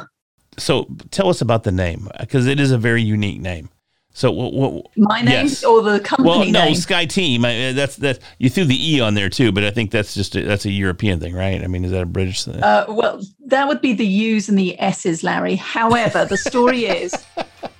So 0.57 0.87
tell 1.11 1.29
us 1.29 1.41
about 1.41 1.63
the 1.63 1.71
name 1.71 2.09
because 2.19 2.47
it 2.47 2.59
is 2.59 2.71
a 2.71 2.77
very 2.79 3.03
unique 3.03 3.41
name. 3.41 3.69
So 4.13 4.29
what, 4.31 4.53
what, 4.53 4.85
my 4.97 5.21
name 5.21 5.47
yes. 5.47 5.63
or 5.63 5.81
the 5.81 5.99
company 6.01 6.29
well, 6.29 6.45
no, 6.45 6.65
name? 6.65 6.75
Skye 6.75 7.05
Team. 7.05 7.43
That's 7.43 7.95
that. 7.97 8.19
You 8.39 8.49
threw 8.49 8.65
the 8.65 8.95
e 8.95 8.99
on 8.99 9.13
there 9.13 9.29
too, 9.29 9.51
but 9.51 9.63
I 9.63 9.71
think 9.71 9.91
that's 9.91 10.13
just 10.13 10.35
a, 10.35 10.41
that's 10.43 10.65
a 10.65 10.69
European 10.71 11.19
thing, 11.19 11.33
right? 11.33 11.63
I 11.63 11.67
mean, 11.67 11.85
is 11.85 11.91
that 11.91 12.03
a 12.03 12.05
British 12.05 12.43
thing? 12.43 12.61
Uh, 12.61 12.85
well, 12.89 13.21
that 13.45 13.67
would 13.67 13.79
be 13.79 13.93
the 13.93 14.05
U's 14.05 14.49
and 14.49 14.59
the 14.59 14.79
S's, 14.81 15.23
Larry. 15.23 15.55
However, 15.55 16.25
the 16.25 16.37
story 16.37 16.85
is. 16.85 17.13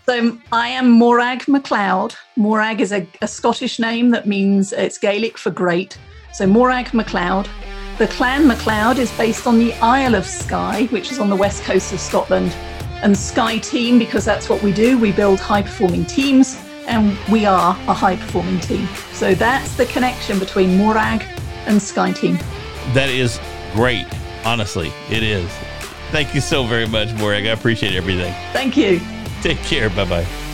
So 0.06 0.38
I 0.52 0.70
am 0.70 0.90
Morag 0.90 1.48
MacLeod. 1.48 2.16
Morag 2.38 2.80
is 2.80 2.94
a, 2.94 3.06
a 3.22 3.28
Scottish 3.28 3.78
name 3.78 4.10
that 4.12 4.26
means 4.26 4.72
it's 4.72 4.98
Gaelic 4.98 5.38
for 5.38 5.52
great. 5.52 5.98
So 6.34 6.48
Morag 6.48 6.94
MacLeod. 6.94 7.50
The 7.98 8.08
clan 8.08 8.48
MacLeod 8.48 8.98
is 9.00 9.12
based 9.18 9.46
on 9.46 9.60
the 9.60 9.74
Isle 9.76 10.16
of 10.16 10.26
Skye, 10.26 10.86
which 10.86 11.12
is 11.12 11.20
on 11.20 11.30
the 11.30 11.36
west 11.36 11.64
coast 11.64 11.92
of 11.94 12.00
Scotland 12.00 12.56
and 13.02 13.18
Skye 13.18 13.58
Team 13.60 14.00
because 14.00 14.26
that's 14.26 14.50
what 14.50 14.62
we 14.62 14.72
do. 14.72 14.98
We 14.98 15.12
build 15.12 15.40
high 15.40 15.62
performing 15.62 16.06
teams 16.06 16.58
and 16.88 17.18
we 17.30 17.46
are 17.46 17.72
a 17.88 17.94
high 17.94 18.16
performing 18.16 18.60
team. 18.60 18.88
So 19.14 19.34
that's 19.34 19.76
the 19.76 19.86
connection 19.86 20.40
between 20.40 20.78
Morag 20.78 21.24
and 21.66 21.82
Skye 21.82 22.12
Team. 22.12 22.38
That 22.94 23.10
is 23.10 23.40
great. 23.74 24.06
Honestly, 24.44 24.92
it 25.10 25.24
is. 25.24 25.50
Thank 26.12 26.36
you 26.36 26.42
so 26.42 26.66
very 26.66 26.88
much, 26.88 27.14
Morag. 27.14 27.46
I 27.46 27.52
appreciate 27.52 27.96
everything. 27.96 28.34
Thank 28.52 28.76
you. 28.76 29.00
Take 29.42 29.60
care. 29.60 29.90
Bye 29.90 30.06
bye. 30.06 30.51